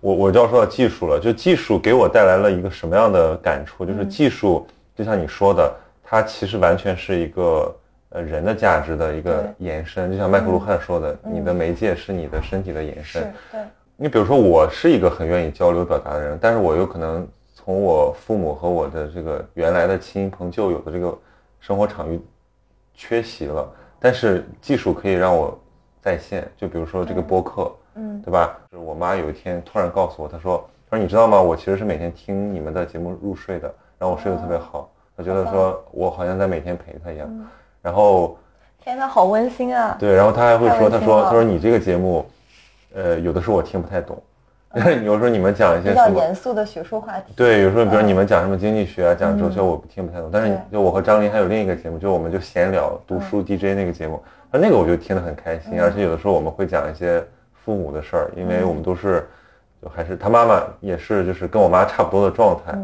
[0.00, 3.84] 我我就要说到技术了，就技术给我带来了一个什么样的感触？
[3.86, 5.72] 就是技术就像你说的。
[6.12, 7.72] 它其实完全是一个
[8.08, 13.32] 呃人的价值的一个延伸，就像麦克卢汉说的，你的媒介是你的身体的延伸。
[13.52, 13.60] 对，
[13.94, 17.24] 你比如说，我是一个很愿意交流表达的人，但是我有可能
[17.54, 21.16] 从我父母和我的这个原来的亲朋旧友的这个
[21.60, 22.20] 生活场域
[22.92, 25.56] 缺席了，但是技术可以让我
[26.02, 26.50] 在线。
[26.56, 28.58] 就比如说这个播客，嗯，对吧？
[28.70, 31.40] 就是我妈有一天突然告诉我，她说：“她说你知道吗？
[31.40, 37.28] 我其实是每天听你们的节目入睡的，然后我睡得特别好。”她觉得说，我好像在每天陪她一样，
[37.82, 38.38] 然后，
[38.82, 39.94] 天呐，好温馨啊！
[39.98, 42.24] 对，然后她还会说，她说，她说你这个节目，
[42.94, 44.16] 呃，有的时候我听不太懂，
[45.04, 50.30] 有时候你们讲一些比较严肃的学术话题，对，有时候比如你们讲什么经济学啊，讲哲学，我听不太懂。
[50.32, 57.22] 但是就我和张琳还有另一个节目，就我们就闲聊读书 DJ 那个节目，那那个我就听得很开心，而且有的时候我们会讲一些
[57.64, 59.28] 父母的事儿，因为我们都是，
[59.82, 62.78] 就还是他妈妈也是，就是跟我妈差不多的状态，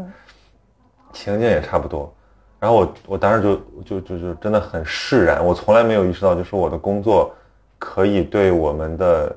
[1.13, 2.13] 情境也差不多。
[2.59, 7.33] 然后我我当时就就就就真的很释然，我从来没有意识到，就是我的工作
[7.77, 9.35] 可以对我们的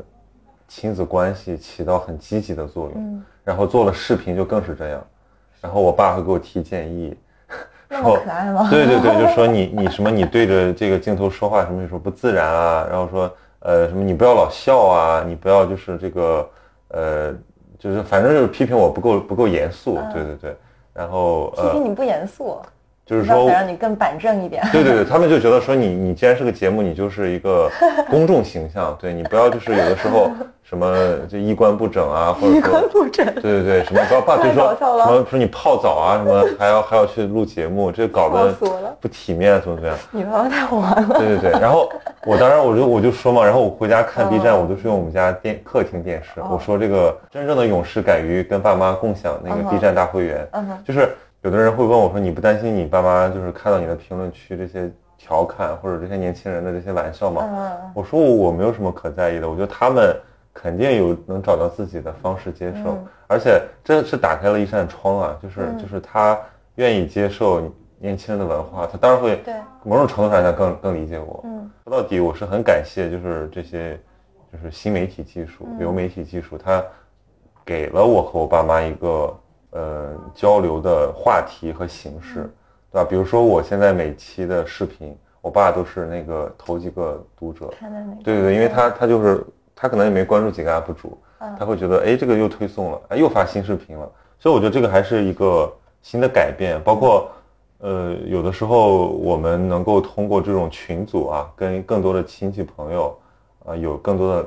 [0.66, 2.94] 亲子关系起到很积极的作用。
[2.96, 3.24] 嗯。
[3.42, 5.04] 然后做了视频就更是这样，
[5.60, 7.16] 然后我爸会给我提建议。
[7.90, 8.68] 说可爱吗？
[8.70, 12.86] 对对对，就说你你什么你对着这个镜头说话什么时候不自然啊？
[12.88, 16.50] 然后说呃什么你不要老笑啊，你不要就是这个
[16.88, 17.32] 呃
[17.78, 19.98] 就是反正就是批评我不够不够严肃。
[20.12, 20.56] 对对对。
[20.92, 22.60] 然后批评你不严肃。
[23.10, 24.62] 就是说让你更板正一点。
[24.70, 27.68] 对对对，他们就觉得说你你既然是个节目，你就是一个
[28.08, 30.30] 公众形象，对你不要就是有的时候
[30.62, 30.94] 什么
[31.28, 38.54] 就衣冠不整啊，或者说衣冠不整，对对对，什么不要 怕，就说什么说你泡澡啊，什么还要还要去录节目，这搞得
[39.00, 39.98] 不体面，怎么怎么样？
[40.12, 41.18] 你妈妈太完了。
[41.18, 41.90] 对对对，然后
[42.24, 50.48] 我当然我就我就说嘛，然后我回家看 B 站，我都是用我们家电客厅电视，我说这个真正的勇士敢于跟爸妈共享那个 B 站大会员，
[50.86, 51.16] 就是。
[51.42, 57.42] 有的人会问我说：“你不担心你爸妈就是看到你的评论区这些调侃或者这些年轻人的这些玩笑吗？”
[57.96, 60.14] 我说：“我没有什么可在意的，我觉得他们
[60.52, 62.94] 肯定有能找到自己的方式接受，
[63.26, 66.38] 而且这是打开了一扇窗啊，就是就是他
[66.74, 69.42] 愿意接受年轻人的文化，他当然会
[69.82, 71.42] 某种程度上讲更更理解我。
[71.84, 73.98] 说到底，我是很感谢就是这些
[74.52, 76.84] 就是新媒体技术、流媒体技术，它
[77.64, 79.34] 给了我和我爸妈一个。”
[79.70, 82.50] 呃，交流的话题和形式，
[82.90, 83.06] 对吧？
[83.08, 87.70] 比如说，我现在每期的视频，我爸都是那个头几个读者，
[88.24, 89.44] 对对对，因为他他就是
[89.74, 91.16] 他可能也没关注几个 UP 主，
[91.58, 96.82] 他会觉得哎，这个又推送了，哎，又发新视频了，所以我觉得这个还是一个新的改变。
[96.82, 97.30] 包括
[97.78, 103.16] 呃，有的时候我们能够通过这种群组啊，跟更多的亲戚朋友
[103.64, 104.42] 啊，有更多的，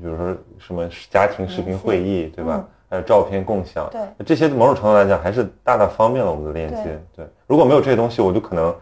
[0.00, 2.64] 比如说什么家庭视频会议，对吧？
[2.90, 7.00] 还有照片共享，对这些某种程度来讲，还是大大方便了我们的链接。
[7.14, 8.74] 对，如果没有这些东西，我就可能，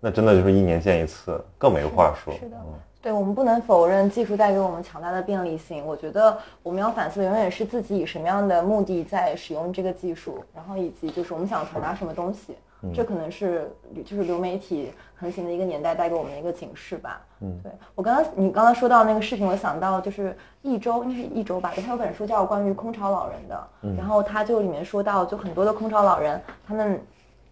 [0.00, 2.34] 那真的就是一年见一次，更没话说。
[2.34, 2.56] 是的，
[3.00, 5.82] 对我们不能否认技术带给我们强大的便利性。
[5.86, 12.54] 我觉得我们要反思的永远是自己以什么样的目的在使用这个技术，然后以及就是我们想传达什么东西。
[12.92, 13.70] 这可能是
[14.04, 17.20] 就是流媒体横行的一个年代带给我们的一个警示吧。
[17.40, 27.00] 嗯，对我刚刚你刚刚说到那个视频，我想到就是一周，应该是一周吧，他有本书叫关于空巢老人的，然后他就里面说到，就很多的空巢老人，他们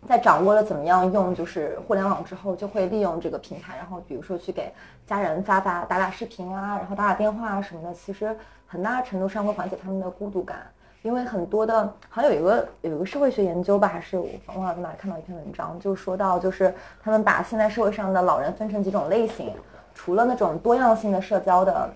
[0.09, 4.73] 在掌握了怎么样用就是互联网之后，就会利用这个平台，然后比如说去给
[5.07, 10.59] 家人发发打打视频啊，然后打打电话啊什么的，其实很大程度上会缓解他们的孤独感。
[11.03, 16.73] 因为很多的，好像有一个有一个社会学研究吧，还是我忘了在哪看到一篇文章，就说到就是
[17.03, 19.53] 他们把现在社会上的老人分成几种类型，
[19.95, 21.91] 除了那种多样性的社交的，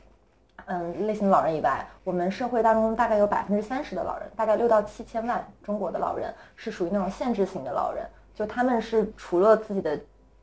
[0.66, 8.04] 嗯，类型的老人以外，我们社会当中大概有百分之三十的老人，大概六到七千万中国的老人是属于那种限制型的老人，
[8.34, 9.96] 就他们是除了自己的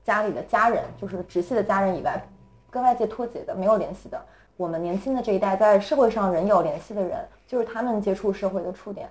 [0.05, 2.21] 家里的家人，就是直系的家人以外，
[2.71, 4.21] 跟外界脱节的，没有联系的。
[4.55, 7.17] 我们年轻的这一代在社会上仍有联系的人，
[7.53, 9.07] 就是他们接触社会的触点。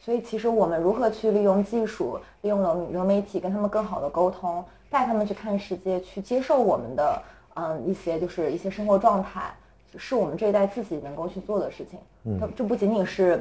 [0.00, 7.22] 所以，其实我们如何去利用技术，利用了流媒体，跟他们更好的沟通，带他们去看世界，去接受我们的
[7.54, 9.54] 嗯一些就是一些生活状态，
[9.96, 12.00] 是我们这一代自己能够去做的事情。
[12.24, 13.40] 嗯，这不仅仅是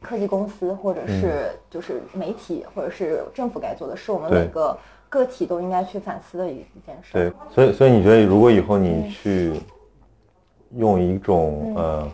[0.00, 4.78] 科技公司，或者是就是媒体，或者是政府该做的，是我们每个
[5.10, 7.12] 个体都应该去反思的一一件事。
[7.12, 9.60] 对，所以所以你觉得，如果以后你去。
[10.74, 12.10] 用一种呃，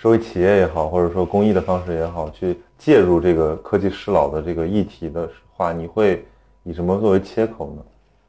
[0.00, 6.24] 社会企业也好，或者说公益的方式也好，去介入这个科技失老的这个议题的话，你会
[6.62, 7.82] 以什么作为切口呢？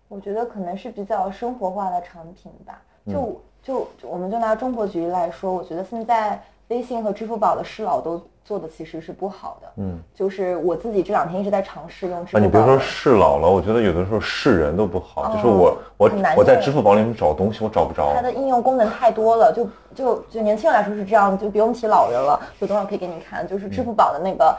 [0.07, 2.81] 我觉得可能是比较生活化的产品吧。
[3.05, 8.19] 就就我们就拿中国举例来说，我觉得现在微信和支付宝的适老都。
[8.41, 12.39] 做的其实是不好的，嗯，就是我自己这两天一直在尝试用支付宝。
[12.39, 18.11] 你别说适老了，我觉得有的时候适人都不好，就是我我我在支付宝里面找东西，我找不着。
[18.15, 22.39] 它的应用功能太多了，就就就年轻人来说是这样，就不用提老人了。
[22.57, 23.47] 有多少可以给你看？
[23.47, 24.57] 就是支付宝的那个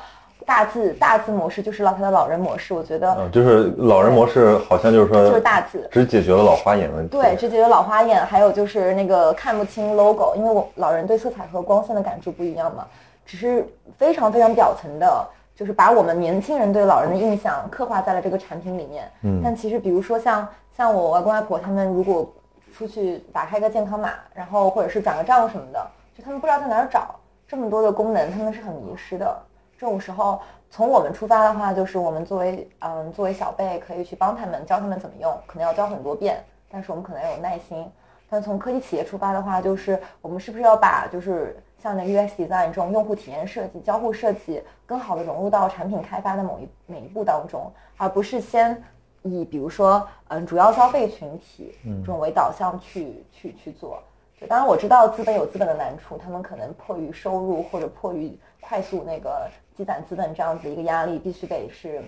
[0.51, 2.75] 大字大字模式，就是老它的老人模式。
[2.75, 7.17] 我觉得，嗯，就是老人模式，好像就是说就是大字，只解决了老花眼问题。
[7.17, 12.85] 对，只解决老花眼，还有就是那个看不清 logo，因为我老人对色彩和光线的感知不一样嘛。
[13.25, 13.65] 只是
[13.97, 15.25] 非常非常表层的，
[15.55, 19.09] 就是把我们年轻人对老人的印象刻画在了这个产品里面。
[19.23, 22.29] 嗯，但其实比如说像像我外公外婆他们，如果
[22.77, 25.87] 出去打开个健康码，然后或者是转个账什么的，
[26.19, 27.15] 就他们不知道在哪儿找
[27.47, 29.37] 这么多的功能，他们是很迷失的。
[29.81, 37.91] 这种时候，从我们出发的话，就是我们作为嗯作为小辈可以去帮他们教他们怎么用，可能要教很多遍，但是我们可能要有耐心。
[38.29, 48.85] 但从科技企业出发的话，就是我们是不是要把就是像那 UX design 这种用户体验设计、交互设计，更好的融入到产品开发的某一每一步当中，而不是先
[49.23, 53.99] 以比如说嗯主要消费群体这种为导向去去去做。
[54.47, 59.47] 当然我知道资本有资本的难处，他们可能迫于收入或者迫于快速那个
[59.81, 62.05] 积攒资本这样子一个压力，必须得是。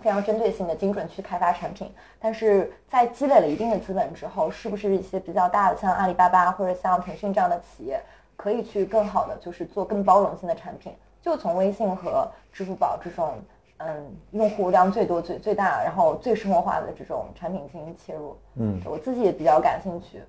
[0.00, 8.00] 非常针对性的精准去开发产品，但是在积累了一定的资本之后，是不是一些比较大的像阿里巴巴或者像腾讯这样的企业，
[8.34, 10.94] 可以去更好的就是做更包容性的产品？
[11.20, 13.34] 就从微信和支付宝这种
[13.76, 18.34] 嗯用户量最多、最最大，然后最生活化的这种产品进行切入。
[18.54, 20.22] 嗯，我自己也比较感兴趣。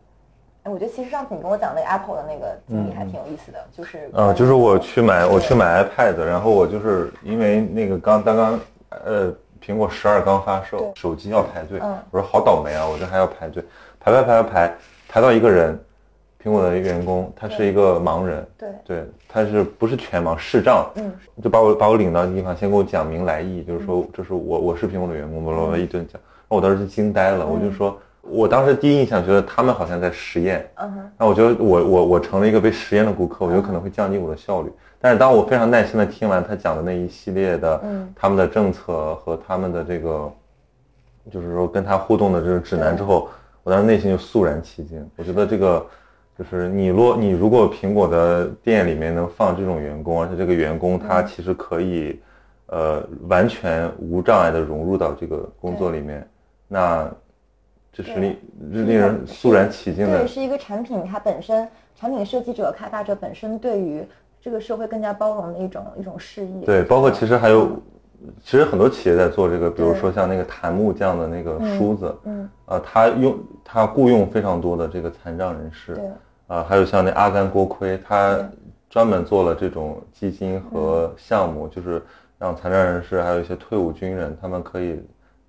[0.64, 8.60] 哎，我觉得其实上次你跟我讲那个 Apple 的那个经历还挺有意思的，就是呃，就是我去买我去买 iPad，然后我就是因为那个刚刚刚
[8.90, 13.64] 呃苹果十二刚发售，手机要排队，嗯我说好倒霉啊，我这还要排队，
[14.00, 14.76] 排排排排排
[15.08, 15.80] 排到一个人，
[16.44, 20.88] 苹果的员工，他是一个盲人，对对，他是不是全盲视障？
[20.94, 30.70] 嗯，就把我把我领到地方，先给我讲明来意，就是说这是我我是苹果的员工，巴拉巴拉一顿讲，我当时就惊呆了，我就说，我当时第一印象觉得他们好像在实验，
[31.18, 34.72] 那我觉得我我我成了一个被实验的顾客，我有可能会降低我的效率。
[35.00, 40.32] 但是当我非常耐心的听完他讲的那一系列的，嗯他们的政策和他们的这个，
[41.32, 43.28] 就是说跟他互动的这个指南之后，
[43.64, 45.04] 我当时内心就肃然起敬。
[45.16, 45.84] 我觉得这个
[46.38, 52.22] 就是你若你如果苹果的店里面能放这种员工，而且这个员工他其实可以，
[52.68, 56.28] 呃，完全无障碍的融入到这个工作里面，
[56.68, 57.12] 那
[57.92, 58.38] 这是令
[58.72, 60.28] 令人肃然起敬的对，。
[60.28, 64.04] 是一个产品，它本身产品设计者、开发者本身对于
[64.42, 66.66] 这个社会更加包容的一种一种示意。
[66.66, 67.66] 对，包括其实还有
[68.24, 76.06] 嗯，其实很多企业在做这个，比如说像那个檀木匠的那个梳子，嗯，呃，他用他雇佣非常多的这个残障人士，对，
[76.48, 78.40] 啊，还有像那阿甘锅盔，他
[78.90, 82.02] 专门做了这种基金和项目，就是
[82.38, 85.00] 让残障人士还有一些退伍军人，他们可以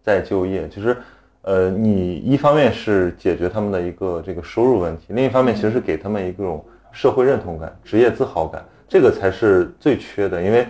[0.03, 0.67] 再就业。
[0.69, 0.97] 其实，
[1.43, 10.67] 呃，你一方面是解决他们的一个这个收入问题，另一方面其实是给他们一种社会认同感、职业自豪感，这个才是最缺的，因为，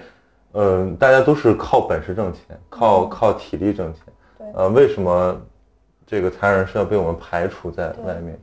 [0.52, 4.02] 嗯、大家都是靠本事挣钱，靠靠体力挣钱，
[4.38, 4.46] 对。
[4.54, 5.38] 呃，为什么
[6.06, 8.38] 这个残障人士要被我们排除在外面？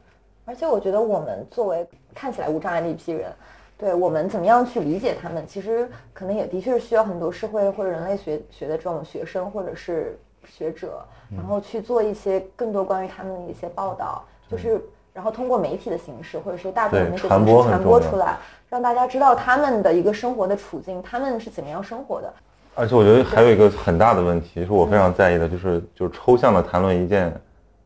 [0.45, 3.31] 而且我觉得我们作为看起来无障碍的一批人，
[3.75, 10.15] 对我们怎么样去理解他们，其实可能也的确是需要很多社会或者人类学学的这种学生或者是
[10.49, 14.81] 学者，然后去做一些更多关于他们的一些报道，就是
[15.13, 18.37] 然后通过媒体的形式或者说大众的那个对传播形式传播出来，
[18.69, 22.33] 让大家知道他们的一个生活的处境，他们是怎么样生活的。
[22.75, 27.33] 而且我觉得还有一个很大的问题，是我非常在意的，就是就是抽象的谈论一件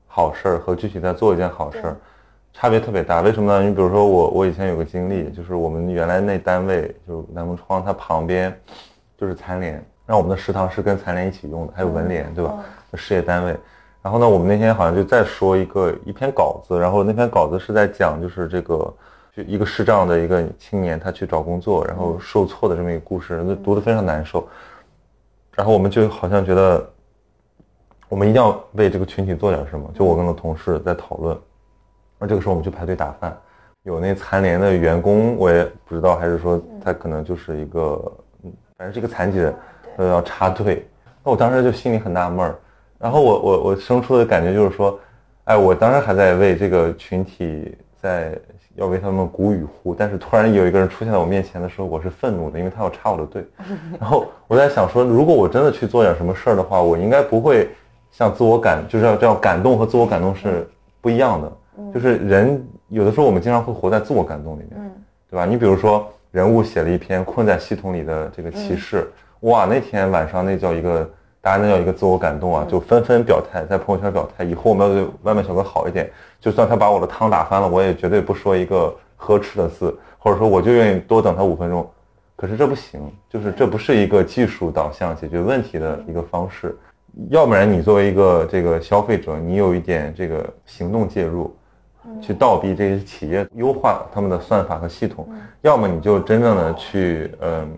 [0.06, 1.96] 好事儿和具体在做一件好事儿，
[2.54, 3.22] 差别特别大。
[3.22, 3.68] 为什么呢？
[3.68, 8.56] 你比如说我我以前有个经历，就是我们原来那单位就是南门窗，它旁边
[9.18, 12.54] 就是残联，然后我们的食堂是跟残联一起用的，还有文联，对吧？
[12.96, 13.56] 事业单位。
[14.02, 18.94] 然后呢，我们那天好像就在说一个一篇稿子，然后那篇稿子是在讲就是这个
[19.34, 24.46] 就一个视障的一个青年，他去找工作，然后受挫的这么一个故事，那读的非常难受。
[25.56, 26.86] 然后我们就好像觉得，
[28.10, 29.90] 我们一定要为这个群体做点什么。
[29.94, 31.40] 就我跟我同事在讨论，
[32.20, 33.38] 那这个时候我们去排队打饭，
[33.84, 38.12] 有那残联的员工，我也不知道，还是说他可能就是一个，
[38.44, 39.56] 嗯，反正是一个残疾人，
[39.98, 40.88] 呃，要插队。
[41.24, 42.56] 那我当时就心里很纳闷儿，
[43.00, 45.00] 然后我我我生出的感觉就是说，
[45.46, 48.38] 哎，我当时还在为这个群体在
[48.76, 53.46] 要为他们鼓与呼，但是突然有一个人出现在我面前的时候，我是愤怒的，因为他要插我的队。
[54.00, 57.70] 然后我在想说，如果我真的去做点什么事儿的话，我应该不会
[58.12, 60.68] 像自我感，就是要这样感动和自我感动是
[61.02, 61.52] 不一样的。
[61.94, 64.92] 就是人有的时候我们经常会活在自我感动里面，嗯
[65.30, 65.46] 对吧？
[65.46, 69.12] 你比如说人物写了一篇困在系统里的这个歧视，
[69.44, 71.10] 哇，那天晚上那叫一个。
[71.44, 76.10] 大家那叫一个自我感动啊，就纷纷表态，在朋友圈表态，以后我们要对外卖小哥好一点。
[76.40, 81.86] 就算他把我的汤打翻了，我也绝对不说一个呵斥的字，或者说我就愿意多等他五分钟。
[82.38, 86.74] 可是这不行，就是这不是一个技术导向解决问题的一个方式。
[87.30, 91.54] 要不然你作为一个这个消费者，你有一点这个行动介入，
[92.22, 95.26] 去倒逼这些企业优化他们的算法和系统；
[95.60, 97.70] 要么你就真正的去嗯。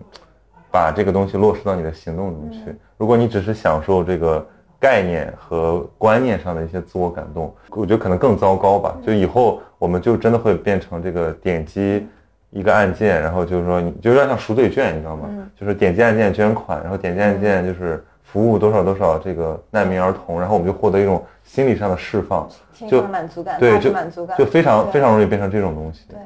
[0.76, 2.76] 把这个东西落实到你的行动中去。
[2.98, 4.46] 如果你只是享受这个
[4.78, 8.94] 概念和观念上的一些自我感动，我觉得可能更糟糕吧。
[9.02, 12.06] 就以后我们就真的会变成这个点击
[12.50, 15.26] 一个按键，然后就是说你就有点像赎罪券，你知道吗？
[15.58, 26.04] 就是点击按键捐款，然后点击按键就是服务多少多少这个难民儿童，然后我们就获得一种心理上的释放，心就满足感，对，就满足感，就非常非常容易变成这种东西。
[26.10, 26.18] 对，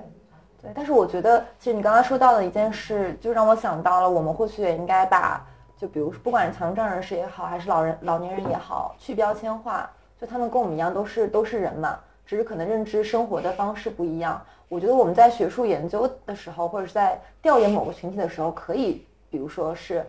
[0.62, 5.44] 对，但是我觉得，其实你刚刚说到的一件事，就让我想到了，我们或许也应该把，
[5.76, 9.90] 就比如说，不管是残障人士也好，还是老人、老年人也好，去标签化，
[10.20, 14.40] 就他们跟我们一样，都是都是人嘛，只是可能认知生活的方式不一样。
[14.68, 20.04] 我觉得我们在学术研究的时候，或者是在调研某个群体的时候，可以，比如说是。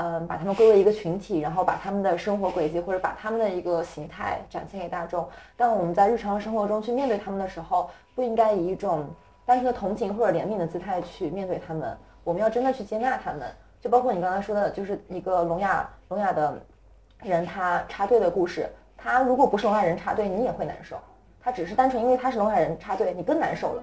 [0.00, 5.28] 嗯，把他们归为一个群体，然后把他们的生活轨迹或者把他们的一个形态展现给大众。
[5.56, 9.04] 但我们在日常生活中去面对他们的时候，不应该以一种
[9.48, 11.96] 单纯的同情或者怜悯的姿态去面对他们。
[12.22, 16.60] 我们要真的去接纳他们，就包括你刚才说的，就是一个聋哑聋哑的
[17.22, 20.98] 人他插队的故事，他如果不是聋哑人插队，你也会难受。
[21.40, 23.82] 他只是单纯因为他是聋哑人插队，你更难受了。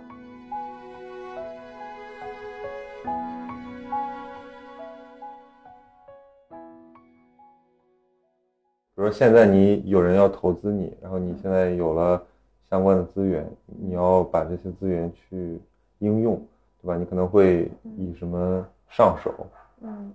[8.93, 12.23] 比如说现在你有人要投资你，然后你现在有了
[12.69, 15.59] 相关的资源，你要把这些资源去
[15.99, 16.35] 应用，
[16.81, 16.97] 对吧？
[16.97, 19.47] 你可能会以什么上手？
[19.81, 20.13] 嗯，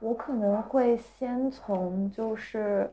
[0.00, 2.90] 我可能会先从就是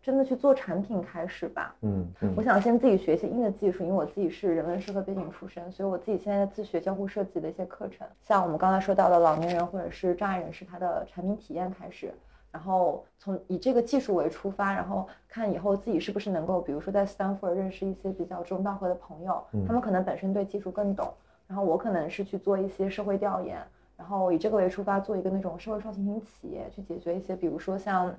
[0.00, 1.74] 真的去做产品开始吧。
[1.82, 12.14] 嗯嗯我想先自己学习硬的技术，因为我自己是人文社科背景出身，所以我自己现在在自学交互设计的一些课程，像我们刚才说到的老年人或者是障碍人士他的产品体验开始，
[12.50, 21.12] 然后从以这个技术为出发，然后看以后自己是不是能够，比如说在 Stanford 认识一些比较志同道合的朋友，他们可能本身对技术更懂，
[21.46, 23.62] 然后我可能是去做一些社会调研，
[23.96, 28.14] 然后以这个为出发，做一个那种社会创新型企业，去解决一些，比如说像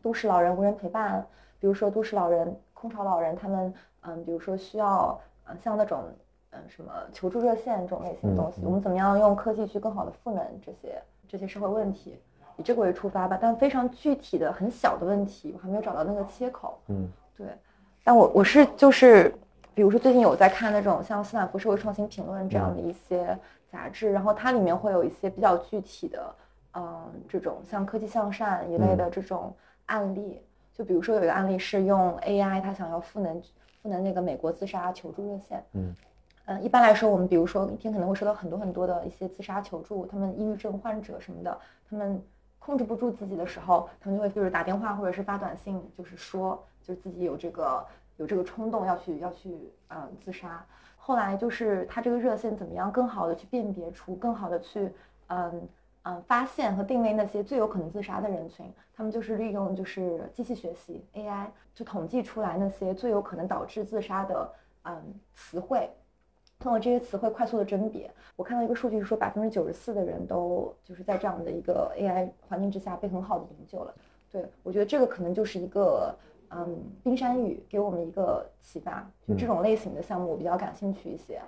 [0.00, 1.26] 都市老人无人陪伴，
[1.58, 6.04] 比如说都市老人、空巢老人，他们嗯，比如说需要嗯像那种
[6.50, 8.66] 嗯什么求助热线这种类型的东西，嗯嗯。
[8.66, 12.16] 我们怎么样用科技去更好的赋能这些这些社会问题，
[12.56, 13.38] 以这个为出发吧。
[13.40, 16.78] 但非常具体的很小的问题，我还没有找到那个切口。
[16.88, 17.46] 嗯对，
[18.04, 19.34] 但我我是就是，
[19.74, 23.36] 比如说最近有在看那种像斯坦福社会创新评论这样的一些
[23.70, 26.34] 杂志，然后它里面会有一些比较具体的，
[26.74, 29.54] 嗯，这种像科技向善一类的这种
[29.86, 30.40] 案例。
[30.72, 33.40] 就比如说有一个案例是用 AI，它想要赋能
[33.82, 35.64] 赋能那个美国自杀求助热线。
[35.72, 35.94] 嗯
[36.46, 42.22] 嗯，一般来说，我们比如说一天可能会收到很多很多的一些自杀求助，他们抑郁症患者什么的，他们
[42.64, 47.84] 控制不住自己的时候，他们就会就是打电话或者是发短信，就是说就是自己有这个
[48.16, 50.64] 有这个冲动要去要去嗯自杀。
[50.96, 54.90] 后来就是他这个热线怎么样更好的去辨别出，更好的去
[55.26, 55.68] 嗯
[56.04, 64.50] 嗯发现和定位那些最有可能自杀的人群，他们就是利用就是机器学习 AI 就统计出来那些最有可能导致自杀的
[64.84, 65.90] 嗯词汇。
[66.64, 73.94] 通过这些词汇快速的甄别，我看到一个数据是说百分之九十四的人都就是在这样的一个 AI 环境之下被很好的营救了。
[74.32, 76.16] 对我觉得这个可能就是一个
[76.48, 79.06] 嗯冰山雨，给我们一个启发。
[79.28, 81.38] 就这种类型的项目我比较感兴趣一些。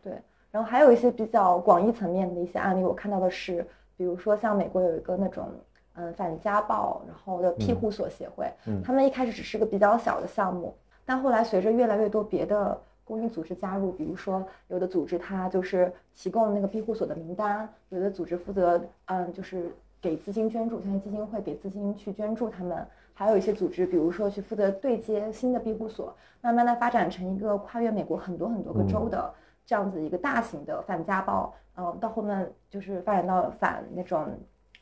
[0.00, 0.12] 对，
[0.52, 3.66] 然后还有一些比较广义层面的一些案例，我看到的是，
[3.96, 5.48] 比如说像美国有一个那种
[5.94, 10.72] 嗯反家暴然后的庇护所协会，嗯他们一开始只是个比较小的项目，
[11.04, 12.80] 但后来随着越来越多别的
[13.10, 29.34] 公益组织加入，比如说有的组织它就是提供那个庇护所的名单，有的组织负责嗯就是给资金捐助，像基金会给资金去捐助他们，还有一些组织，比如说去负责对接新的庇护所，慢慢的发展成一个跨越美国很多很多个州的
[29.66, 34.26] 这样子一个大型的反家暴，嗯，到后面就是发展到反那种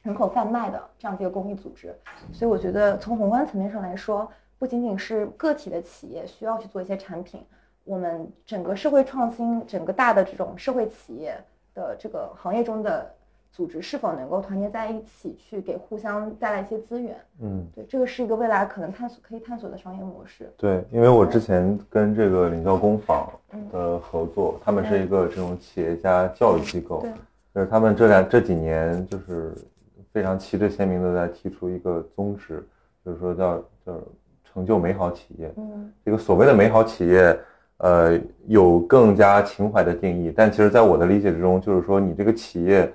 [0.03, 1.97] 人口贩卖的这样子一个公益组织。
[2.31, 7.45] 所以我觉得从宏观层面上来说，不仅仅是个体的企业需要去做一些产品，
[7.89, 11.35] 我们整个社会创新，整个大的这种社会企业
[11.75, 13.11] 的这个行业中的
[13.51, 17.17] 组织是否能够团结在一起，去给互相带来一些资源？
[17.41, 20.53] 嗯，对，这个是一个未来可能探索可以探索的商业模式。
[20.59, 27.11] 对，因为我之前跟这个领教工坊嗯的合作，他们是一个这种企业家教育机构，对，
[27.55, 29.55] 就是他们这两这几年就是
[30.13, 32.63] 非常旗帜鲜明的在提出一个宗旨，
[33.03, 33.99] 就是说叫叫
[34.45, 35.51] 成就美好企业。
[35.57, 37.39] 嗯这个所谓的美好企业，
[37.79, 42.93] 呃，有更加情怀的定义，但其实在我的理解之中，就是说你这个企业，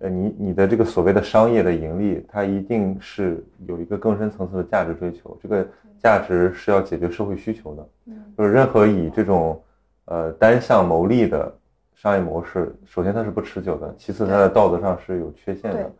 [0.00, 5.66] 呃，你你的这个所谓的商业的盈利，它一定是有一个更深层次的价值追求，这个
[6.02, 7.88] 价值是要解决社会需求的。
[8.06, 9.62] 嗯就是任何以这种
[10.06, 11.54] 呃单向牟利的
[11.94, 15.92] 商业模式，首先它是不持久的，其次它在道德上是有缺陷的。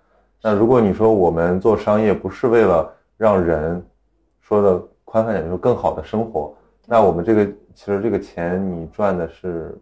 [0.42, 3.80] 那如果你说我们做商业不是为了让人
[4.40, 6.52] 说的宽泛点，就是更好的生活，
[6.86, 9.78] 那我们这个其实这个钱你赚的是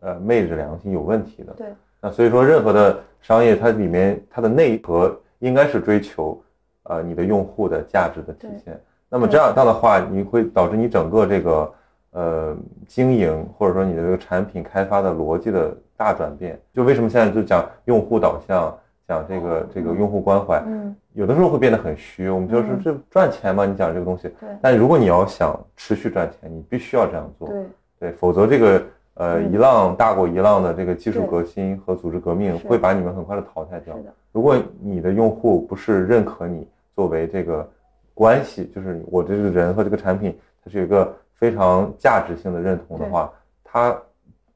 [0.00, 1.52] 呃昧着良心有问题的。
[1.54, 1.66] 对，
[2.00, 6.42] 那所以说任何的商业它里面它的内核应该是追求
[6.84, 8.80] 呃你的用户的价值的体现。
[9.08, 11.74] 那么这样这样的话，你会导致你整个这个
[12.12, 16.58] 呃经营或者说你的这个产品开发的逻辑的大转变。
[16.72, 18.74] 就为什么现在就讲用户导向，
[19.12, 22.30] 讲这个这个用户关怀，嗯，有的时候会变得很虚。
[22.30, 24.48] 我们就是嗯这赚钱嘛，你讲这个东西，对。
[24.62, 27.48] 但如果你要想持续赚钱，你必须要这样做。
[27.48, 27.66] 对。
[28.00, 28.82] 对，否则这个
[29.14, 29.52] 呃嗯。
[29.52, 33.94] 一浪大过一浪的这个技术革新和组织革命会把你们很快的淘汰掉
[34.32, 36.66] 如果你的用户不是认可你
[36.96, 37.68] 作为这个
[38.14, 43.30] 关系，就是我这个人和这个产品，它是有一个非常价值性的认同的话，
[43.62, 43.94] 他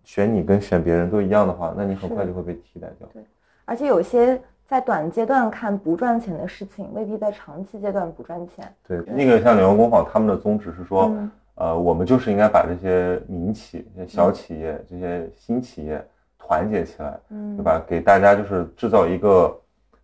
[0.05, 3.09] 选你跟选别人都一样的话，那你很快就会被替代掉。
[3.67, 8.67] 而且有些在短阶段看不赚钱的事情，未必在长期阶段不赚钱。
[8.89, 16.03] 对，那个像纽约工坊，他们的宗旨是说，嗯呃，我们就是应该把这些民企、这些小企业、这些新企业
[16.39, 17.83] 团结起来，嗯对吧？
[17.87, 19.55] 给大家就是制造一个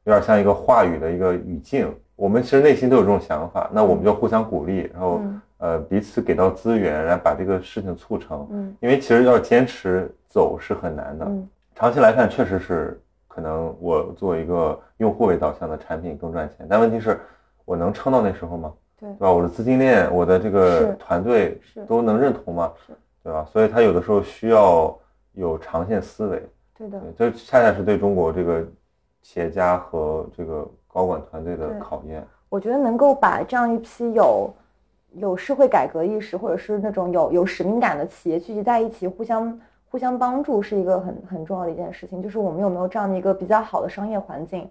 [0.04, 1.90] 有点像一个话语的一个语境。
[2.14, 8.46] 我们其实内心都有这种想法，那我们就互相鼓励，然后嗯呃彼此给到资源，然后把这个事情促成。
[8.50, 13.00] 嗯因为其实要坚持走是很难的，嗯长期来看确实是
[13.34, 17.18] 可能我做一个用户为导向的产品更赚钱，但问题是
[17.64, 18.70] 我能撑到那时候吗？
[19.00, 19.32] 对对吧？
[19.32, 22.70] 我的资金链，我的这个团队都能认同吗？
[22.86, 22.92] 是
[23.24, 23.42] 对吧？
[23.50, 24.94] 所以他有的时候需要
[25.32, 26.46] 有长线思维，
[26.76, 28.62] 对的，这恰恰是对中国这个
[29.22, 32.22] 企业家和这个高管团队的考验。
[32.50, 34.54] 我觉得能够把这样一批有
[35.14, 39.58] 有社会改革意识或者是那种有有使命感的企业聚集在一起，互相
[39.92, 42.22] 互相帮助，是一个很很重要的一件事情。
[42.22, 44.66] 就是我们有没有这样的一个比较好的商业环境，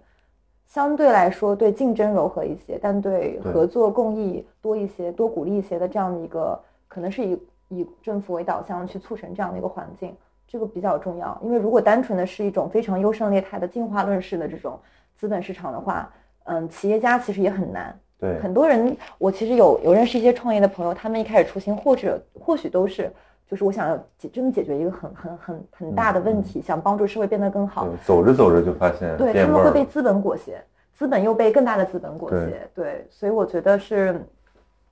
[0.66, 10.12] 相对来说对竞争柔和一些，但对对合作共益多一些、多鼓励一些的这样的一个，可能是以以政府为导向去促成这样的一个环境，
[10.48, 11.40] 这个比较重要。
[11.40, 14.76] 因为如果单纯的是一种非常优胜劣汰的进化论式的这种
[15.16, 16.12] 资本市场的话，
[16.46, 17.96] 嗯，企业家其实也很难。
[18.18, 23.12] 对，很多人，我其实有有认识一些创业的朋友，他们一开始初心或者或许都是，
[23.48, 27.86] 就是我想要解真的解决一个很很很很大的问题，想帮助社会变得更好。
[27.86, 29.32] 对走着走着就发现对。
[29.34, 30.52] 他们会被资本裹挟，
[30.94, 32.68] 资本又被更大的资本裹挟。
[32.74, 34.24] 对，所以我觉得是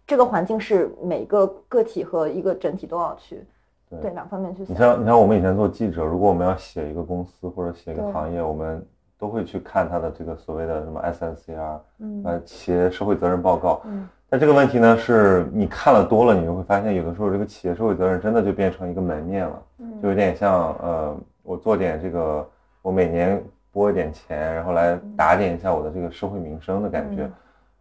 [0.07, 3.43] 这个环境是每个个体和一个整体都要去
[3.89, 4.75] 对对两方面去想。
[4.75, 8.85] 你像你像我们以前做记者，如果我们要写一个公司或者写一个行业，我们
[9.19, 13.81] 都会去看他的这个所谓的什么 SNCR，嗯呃，企业社会责任报告。
[13.87, 19.63] 嗯但这个问题呢，是你看了多了，你就会发现，有的时候这个企业社会责任真的就变成一个门面了，
[20.01, 22.49] 就有嗯点像呃，我做点这个，
[22.81, 23.43] 我每年
[23.73, 27.25] 拨一点钱，然后来打点一下我的这个社会民生的感觉。
[27.25, 27.33] 嗯。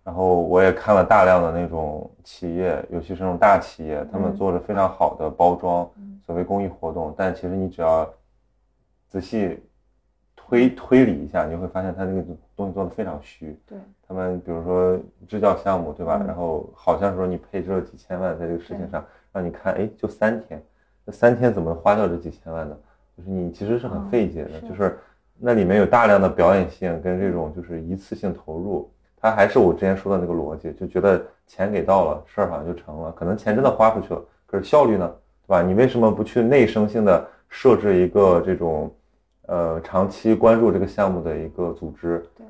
[0.03, 4.35] 然后我也看了大量的那种企业，尤其是那种大企业，他们嗯。
[4.35, 8.09] 做着非常好的包装嗯，所谓公益活动，但其实你只要
[9.07, 9.61] 仔细
[10.49, 12.23] 推推理一下，你就会发现他那个
[12.55, 13.55] 东西做的非常虚。
[13.67, 13.77] 对
[14.07, 16.17] 他们比如说支教项目，对吧？
[16.21, 20.59] 嗯然后好像说你配置了几千万在这个事情上，让你看，哎，就三天，
[21.05, 22.75] 那三天怎么花掉这几千万呢？
[23.15, 24.97] 就是你其实是很哦费解的，是就是
[25.37, 28.89] 那里面有大量的表演性跟这种就是一次性投入，
[29.21, 35.07] 它还是我之前说的那个逻辑，就觉得钱给到了，事儿好像就成了，可能钱真的花出去了，可是效率呢，
[35.45, 35.61] 对吧？
[35.61, 38.91] 你为什么不去内生性的设置一个这种
[39.49, 42.23] 呃长期关注这个项目的一个组织？
[42.37, 42.45] 对，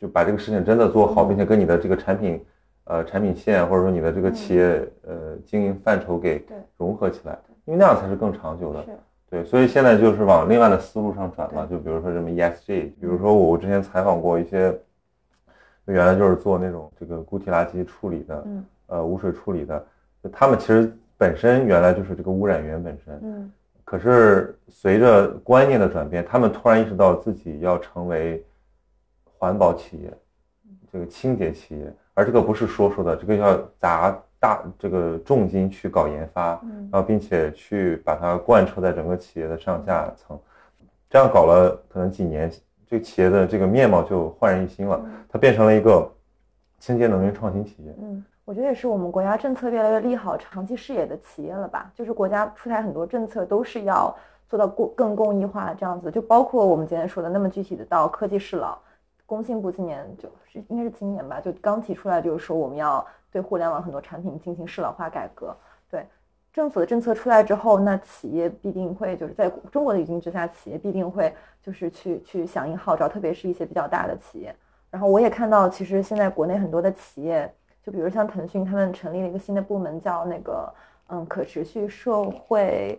[0.00, 2.44] 就把这个事情真的做好，嗯并且跟你的这个产品，
[2.84, 6.56] 呃，产品线或者说你的这个企业呃经营范畴给对。
[6.76, 8.84] 融合起来，因为那样才是更长久的。
[9.30, 14.78] 对，所以现在就是往另外的思路上转嘛，就比如说什么 ESG，比如说我之前采访过一些，
[15.86, 18.64] 原来就是做那种这个固体垃圾处理的，嗯。
[18.88, 19.84] 呃，污水处理的，
[20.22, 23.52] 就他们其实本身原来就是这个污染源本身，嗯
[23.86, 28.44] 可是随着观念的转变，他们突然意识到自己要成为
[29.38, 30.12] 环保企业，
[30.92, 34.10] 这个清洁企业，而这个不是说说的，这个要砸
[34.40, 40.36] 大这个重金去搞研发，嗯然后并且去把它贯彻在整个企业的上下层，
[41.08, 42.50] 这样搞了可能几年，
[42.88, 46.12] 这个企业的这个面貌就焕然一新了，它变成了一个
[46.78, 47.94] 清洁能源创新企业。
[48.00, 51.90] 嗯，我觉得也是我们国家政策越来越利好长期视野的企业了吧？
[51.94, 54.14] 就是国家出台很多政策都是要
[54.48, 58.78] 做到更更公益化这样子，就包括我们今天说的那么具体的到科技适老，
[59.24, 65.56] 工信部今年就是应该是今年吧，就刚提出来就是说我们要对互联网很多产品进行适老化改革。
[65.90, 66.06] 对，
[66.52, 74.54] 政府的政策出来之后，那企业必定会就是在中国的语境之下，企业必定会就是去去响应号召，特别是一些比较大的企业。
[74.96, 77.52] 然后我也看到，其实现在国内很多的企业，
[77.84, 80.72] 就比如像腾讯，他们成立了一个新的部门，叫那个
[81.08, 82.98] 嗯可持续社会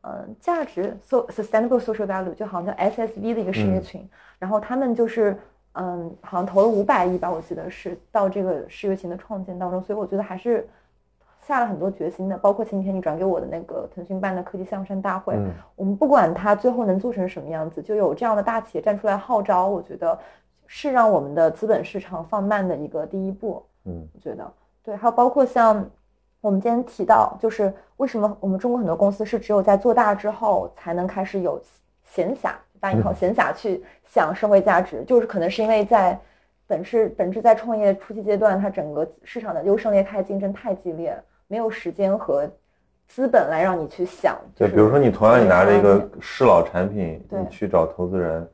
[0.00, 4.04] 嗯价值 so sustainable social value，就好像叫 SSV 的一个事业群。
[4.40, 5.38] 然后他们就是
[5.74, 10.68] 嗯好像投了五百亿吧，我记得是到这个事业群的创建当中，所以我觉得还是
[11.42, 12.36] 下了很多决心的。
[12.36, 20.18] 包括前几天你转给我的那个腾讯办的科技向善大会，嗯，我们不管它最后能做成什么样子，就有这样的大企业站出来号召，我觉得
[20.66, 23.64] 是让我们的资本市场放慢的一个第一步。
[23.84, 24.52] 嗯，我觉得
[24.82, 25.84] 对，还有包括像
[26.40, 31.60] 我们今天提到，就是为什么我们中国很多公司是只有在做大之后才能开始有
[32.04, 36.18] 闲暇（大引号闲暇）去想社会价值，就是可能是因为在
[36.66, 41.16] 本质本质在创业初期阶段，它整个市场的优胜劣汰竞争太激烈，
[41.46, 42.48] 没有时间和
[43.06, 44.36] 资本来让你去想。
[44.54, 48.48] 就对，比如说你同样你拿着一个商业适老产品，你去找投资人，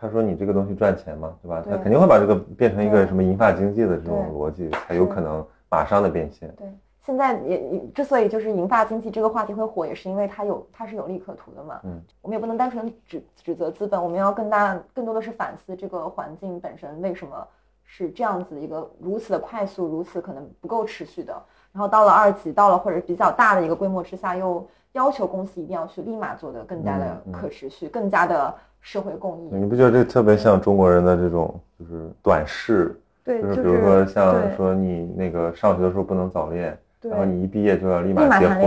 [0.00, 1.62] 他说你这个东西赚钱嘛，对吧？
[1.68, 6.50] 他肯定会把这个变成一个什么银发经济的这种逻辑，才有可能马上的变现。
[6.56, 6.66] 对，
[7.04, 11.78] 现在也也之所以就是银发经济这个话题会火，也是因为它有它是有利可图的嘛。
[11.84, 17.46] 嗯，我们也不能单纯指指责资本，我们要更大更多的是反思这个环境本身为什么
[17.84, 21.34] 是这样子一个如此的快速，如此可能不够持续的。
[21.72, 29.48] 然后到了二级，到了或者比较大的一个规模之下，又要求公司一定要去立马做的更加的可持续，更加的社会公益。
[29.56, 32.96] 你不觉得这特别像中国人的这种就是短视？
[33.22, 38.58] 对，就是比如说像说你那个上学的时候不能早恋，对然后你一毕业就要立立马结婚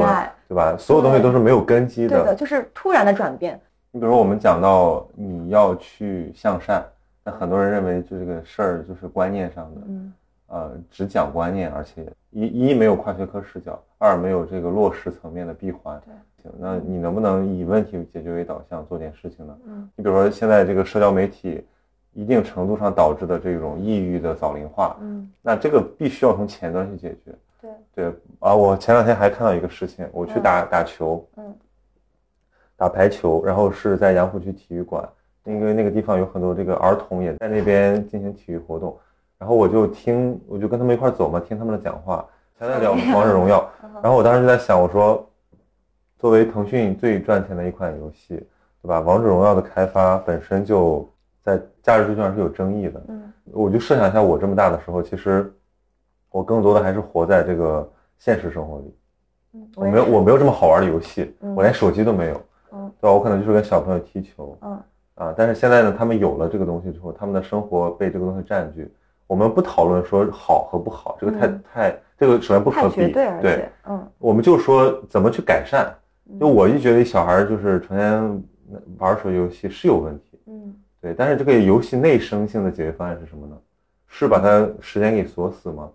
[0.48, 0.78] 对吧？
[0.78, 3.60] 所有东西都是没有根基对的，就是突然的转变。
[3.92, 6.84] 你比如说我们讲到你要去向善，
[7.24, 10.14] 那很多人认为就这个事儿就是观念上的，嗯
[10.48, 16.00] 呃，只讲观念，而且一一没有跨学科视角，二没有这个落实层面的闭环。
[16.06, 16.14] 对
[16.44, 19.58] 行，那你能不能以问题解决为导向做点事情呢？
[19.66, 21.66] 嗯你比如说现在这个社交媒体
[22.12, 27.34] 一定程度上导致的这种抑郁的早龄化，嗯，那这个必须要从前端去解决。
[27.62, 31.56] 对，对啊，我前两天还看到一个事情，我去打、打球，嗯
[32.76, 35.08] 打排球，然后是在杨浦区体育馆，
[35.46, 38.98] 因为那个地方有很多这个儿童也在那边进行体育活动，
[39.38, 42.26] 然后我就听，我就跟他们一块儿走嘛，听他们的讲话，
[42.58, 43.68] 还在聊王者荣耀，
[44.04, 45.26] 然后我当时就在想，我说，
[46.24, 48.38] 作为腾讯最赚钱的一款游戏，
[48.82, 49.02] 对吧？
[49.02, 51.06] 王者荣耀的开发本身就
[51.44, 55.54] 在价值追求上是有争议的，嗯我就设想一下，我这么大的时候，其实
[56.32, 58.96] 我更多的还是活在这个现实生活里。
[59.56, 62.42] 嗯，我没有，我没有这么好玩的游戏，嗯我连手机都没有，
[62.72, 63.14] 嗯对吧？
[63.14, 64.82] 我可能就是跟小朋友踢球嗯
[65.16, 65.34] 啊。
[65.36, 68.90] 但是现在呢，他们有了这个东西之后，他们的生活被这个东西占据。
[69.28, 73.70] 我们不讨论说好和不好，这个太、嗯太这个首先不太可比，绝对，
[74.20, 75.94] 我们就说怎么去改善。
[76.40, 78.44] 就我就觉得小孩就是成天
[78.98, 83.58] 玩手机游戏是有问题，嗯对，但是这个游戏内生性的解决方案是什么呢？
[84.08, 85.90] 是把它时间给锁死吗？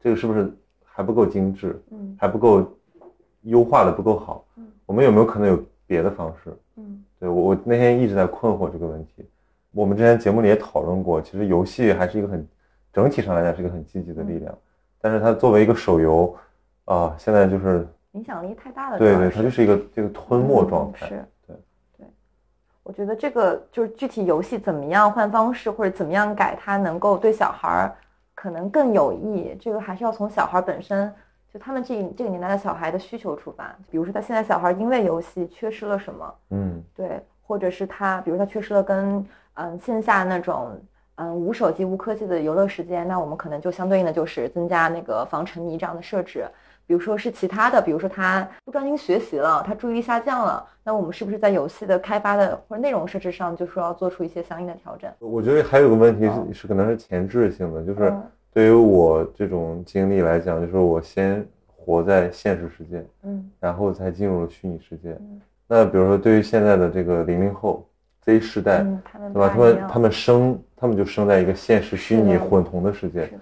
[0.00, 0.52] 这个是不是
[0.84, 2.70] 还不够精致，嗯还不够
[3.42, 4.66] 优化的不够好嗯？
[4.86, 6.52] 我们有没有可能有别的方式？
[6.76, 9.26] 嗯对我，我那天一直在困惑这个问题。
[9.72, 12.46] 我们之前节目里也讨论过，其实游戏还是一个很
[12.92, 14.56] 整体上来讲是一个很积极的力量，
[15.00, 16.34] 但是它作为一个手游，
[16.84, 18.98] 啊、现在就是影响力太大了。
[18.98, 21.06] 对对，它就是一个这个吞没状态。
[21.06, 21.56] 嗯是，对
[21.98, 22.06] 对。
[22.82, 27.94] 我觉得这个就是具体游戏怎么样换方式或者怎么样改，它能够对小孩儿
[28.34, 29.56] 可能更有益。
[29.60, 31.12] 这个还是要从小孩儿本身，
[31.52, 33.76] 就他们这这个年代的小孩的需求出发。
[33.90, 39.24] 比如说他现在小孩因为游戏缺失了什么，嗯对，或者是他，比如他缺失了跟
[39.54, 40.80] 嗯线下那种
[41.16, 46.46] 嗯无手机无科技的游乐时间，那我们可能就相对应的就是增加那个防沉迷这样的设置。
[46.88, 55.12] 比如说是其他的，比如说他不专心学习了，他注意力下降了，那我们是不是在游戏的开发的或者内容设置上，就说要做出一些相应的调整？
[55.18, 58.22] 我觉得还有个问题嗯是，是可能是前置性的，就是嗯
[58.54, 61.46] 对于我这种经历来讲，就是我先
[61.76, 65.38] 活在现实世界，嗯然后才进入了虚拟世界嗯。
[65.66, 67.86] 那比如说，对于现在的这个零零后
[68.22, 69.48] Z 世代，嗯，他们对吧？
[69.50, 73.40] 他们他们生他们就生在一个现实虚拟混同的世界是，的，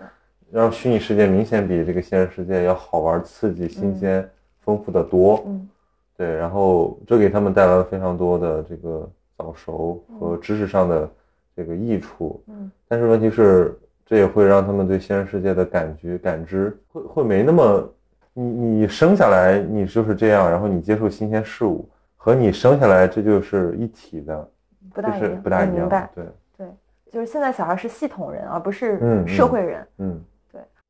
[0.57, 4.27] 让虚拟世界明显比这个现实世界要好玩、刺激、新鲜、
[4.63, 5.45] 丰富的多。
[5.47, 5.69] 嗯
[6.17, 9.07] 对，然后这给他们带来了非常多的这个
[9.37, 11.11] 早熟和知识上的
[11.55, 12.43] 这个益处。
[12.47, 17.93] 嗯但是问题是，这也会让他们对现实世界的感觉、感知会会没那么，
[18.33, 24.51] 你你生下来你就是这样，然后你接受新鲜事物，和你生下来这就是一体的，
[24.95, 26.11] 不大一样，不大一样我明白。。
[26.15, 26.25] 对，
[26.57, 26.67] 对，
[27.13, 29.87] 就是现在小孩是系统人，而不是嗯社会人。
[29.99, 30.36] 嗯，对。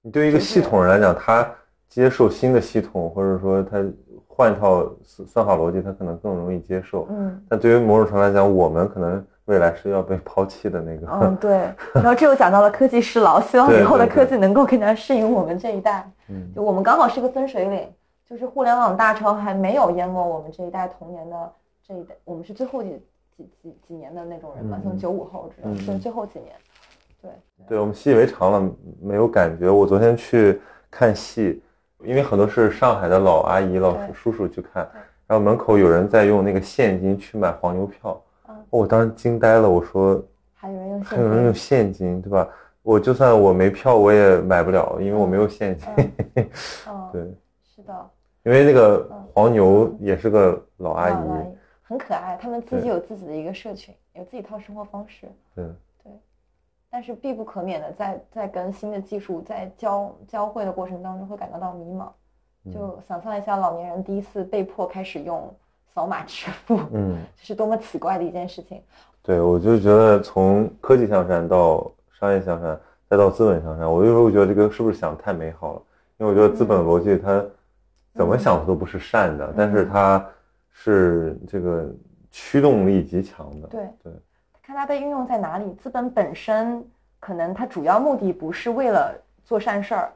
[0.06, 1.44] 你对于一个系统人来讲，他
[1.88, 3.84] 接受新的系统，或者说他
[4.28, 7.08] 换一套算算法逻辑，他可能更容易接受。
[7.10, 11.08] 嗯但对于某种程度来讲，我们可能未来是要被抛弃的那个。
[11.10, 11.74] 嗯，对。
[11.92, 16.08] 然后这又讲到了科技失劳，希望以后的科技能够更加适应我们这一代。
[16.28, 17.92] 嗯就我们刚好是个分水岭，
[18.30, 21.52] 就是互联网大潮还没有淹没我们这一代童年的
[21.84, 22.90] 这一代，我们是最后几
[23.36, 26.54] 几几几年的那种人嘛，嗯像九五后这种，嗯是最后几年。
[27.26, 28.70] 对，对我们习以为常了，
[29.02, 29.70] 没有感觉。
[29.70, 31.62] 我昨天去看戏，
[32.04, 34.88] 因为很多是上海的老阿姨、老对叔叔去看，
[35.26, 39.68] 然后门口有人在用那个现金去买黄牛票，嗯我当时惊呆了。
[39.68, 40.22] 我说
[40.54, 42.48] 还有人用还有人用现现金，对吧？
[42.82, 45.88] 我就算我没票，我也买不了，因为我没有现金。
[45.96, 46.50] 金，
[46.88, 47.22] 嗯， 对，
[47.64, 48.10] 是的，
[48.44, 51.46] 因为那个嗯黄牛也是个老阿老阿姨，
[51.82, 55.26] 很可爱，他们自己有自己的一个社群，有自己一套生活方式。
[55.54, 55.64] 对，
[56.97, 62.09] 但是必不可免的在在跟新的技术在交交汇的过程当中，会感觉到迷茫。
[62.64, 65.55] 嗯就想象一下，老年人第一次被迫开始用
[65.93, 68.82] 扫码支付，嗯，这 是多么奇怪的一件事情。
[69.23, 71.86] 对，我就觉得从科技向善到
[72.18, 75.82] 商业向善，再到资本向善，我有时候觉得这个是不是想太美好了？
[76.16, 77.44] 因为我觉得资本逻辑它
[78.14, 80.27] 怎么想它都不是善的，但是它
[80.73, 81.94] 是这个
[82.31, 83.68] 驱动力极强的。
[83.68, 84.14] 对对，看
[84.76, 85.72] 它被运用在哪里。
[85.74, 86.84] 资本本身
[87.18, 90.12] 可能它主要目的不是为了做善事儿，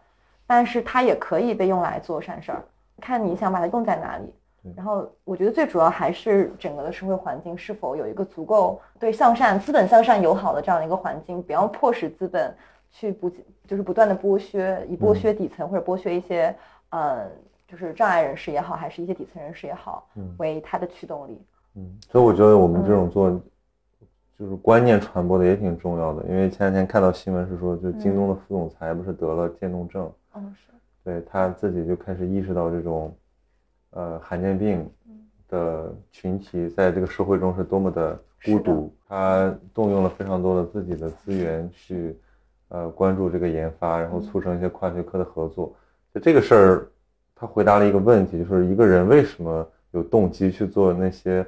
[0.46, 2.62] 但是它也可以被用来做善事儿，
[3.00, 4.32] 看你想把它用在哪里。
[4.76, 12.54] 然后我觉得最主要还是整个的社会环境是否有一个足够对向善、资本向善友好的这样的一个环境，不要迫使资本
[12.90, 13.30] 去不
[13.66, 16.54] 就是不断的剥削，以剥削底层或者剥削一些
[16.90, 17.26] 呃
[17.66, 20.06] 就是障碍人士也好，还是一些底层人士也好，
[20.36, 21.40] 为它的驱动力。
[21.76, 23.40] 嗯，所以我觉得我们这种做
[24.40, 30.72] 就是观念传播的也挺重要的，因为前两天看到新闻是说，就京东的副总裁不是得了渐冻症，嗯，是，
[31.04, 33.14] 对他自己就开始意识到这种。
[33.92, 34.88] 呃，罕见病
[35.48, 38.94] 的群体在这个社会中是多么的孤独。
[39.08, 42.16] 他动用了非常多的自己的资源去，
[42.68, 45.74] 呃，关注这个研发，然后促成一些跨学科的合作。
[46.14, 46.88] 就这个事儿，
[47.34, 51.44] 他回答了一个问题，就是一个人为什么有动机去做那些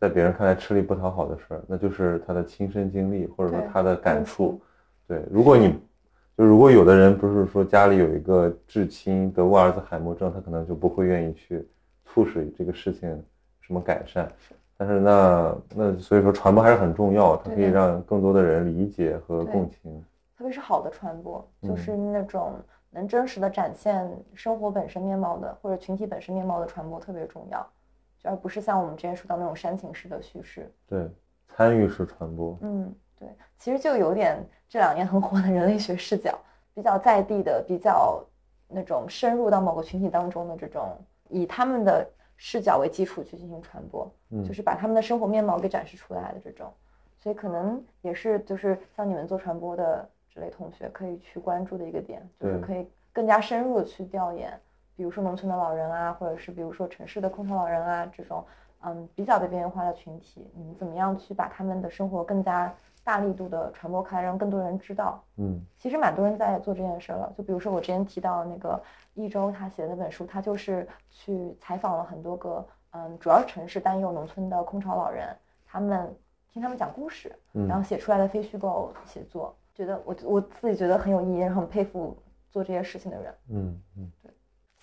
[0.00, 1.62] 在别人看来吃力不讨好的事儿？
[1.66, 4.60] 那就是他的亲身经历，或者说他的感触。
[5.06, 5.72] 对，如果你
[6.36, 11.66] 就如果有的人不是说家里有一个至亲得过阿尔兹海默症，他可能就不会愿意去。
[12.08, 13.10] 促使这个事情
[13.60, 14.26] 什么改善？
[14.74, 20.02] 但是那那所以说传播还是很重要，它可以让更多的人理解和共情。
[20.38, 22.54] 特别是好的传播，就是那种
[22.90, 27.75] 能真实的展现生活本身面貌的，或者群体本身面貌的传播特别重要，就
[28.26, 30.70] 而不是像我们之前说到那种煽情式的叙事。
[30.86, 31.08] 对，
[31.48, 32.58] 参与式传播。
[32.60, 33.28] 嗯，对，
[33.58, 36.38] 其实就有点这两年很火的人类学视角，
[36.74, 38.22] 比较在地的，比较
[38.68, 40.96] 那种深入到某个群体当中的这种。
[41.28, 44.08] 以他们的视角为基础去进行传播，
[44.46, 46.72] 就是把他们的生活面貌给展示出来的这种，
[47.18, 54.52] 所以可能也是就是像你们做传播的这类同学可以去关注的一个点，就是可以更加深入的去调研，
[54.96, 58.44] 比如说农村的老人啊，或者是比如说城市的空巢老人啊这种，
[58.80, 62.74] 嗯，比较被边缘化的群体，你们怎么样去把他们的生活更加。
[63.06, 65.22] 大力度的传播开，让更多人知道。
[65.36, 67.32] 嗯，其实蛮多人在做这件事了。
[67.38, 68.82] 就比如说我之前提到那个
[69.14, 75.28] 一周他写的那本书，他就是去采访了很多个，嗯，主要是城市但也有农村的空巢老人，
[75.64, 76.12] 他们
[76.52, 82.18] 听他们讲故事，然后写出来的非虚构写作，觉得我我自己觉得很有意义，然后很佩服
[82.50, 83.34] 做这些事情的人。
[83.50, 84.25] 嗯嗯，对。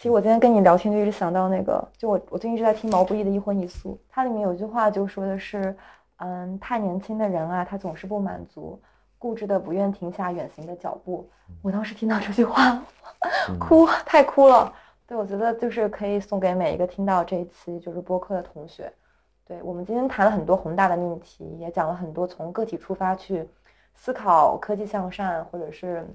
[0.04, 5.74] 其实我今天跟你聊天就一直想到那个，就我我最近一直在听毛不易的《一荤一素》，它里面有句话就说的是。
[6.18, 8.80] 嗯，太年轻的人啊，他总是不满足，
[9.18, 11.30] 固执的不愿停下远行的脚步。
[11.62, 12.82] 我当时听到这句话，
[13.60, 14.74] 哭， 太哭了。
[15.08, 18.92] 对，我觉得就是可以送给每一个听到这一期就是播客的同学。
[19.46, 23.48] 对我们今天谈了很多宏大的命题，也讲了很多从个体出发去
[23.96, 26.06] 思考科技向善，或者是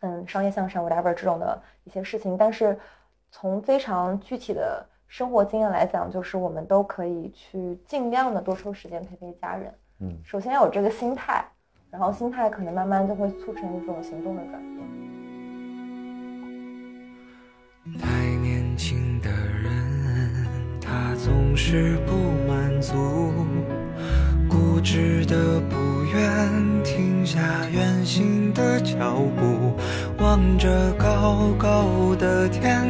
[0.00, 2.36] 嗯商业向善 whatever 这种的一些事情。
[2.36, 2.78] 但是
[3.30, 4.86] 从非常具体的。
[5.12, 9.74] 生活经验来讲，就是我们都可以去尽量的多抽时间陪陪家人。
[9.98, 11.44] 嗯，首先要有这个心态，
[11.90, 14.86] 然后心态可能慢慢就会促成一种行动的转变。
[17.98, 22.12] 太年轻的人，他总是不
[22.46, 22.94] 满足，
[24.70, 25.76] 固执的不
[26.14, 26.48] 愿
[26.84, 27.40] 停下
[27.72, 29.74] 远行的脚步，
[30.18, 32.86] 望着高高的天。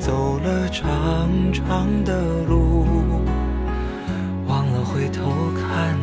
[0.00, 2.84] 走了长长的路，
[4.48, 5.96] 忘了回头看，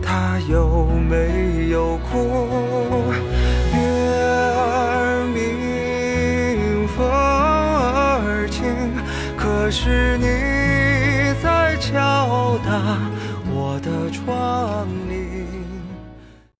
[0.00, 3.12] 他有没有哭？
[3.74, 3.80] 月
[4.54, 8.64] 儿明，风儿轻，
[9.36, 12.96] 可是你在敲打
[14.10, 15.15] 窗棂。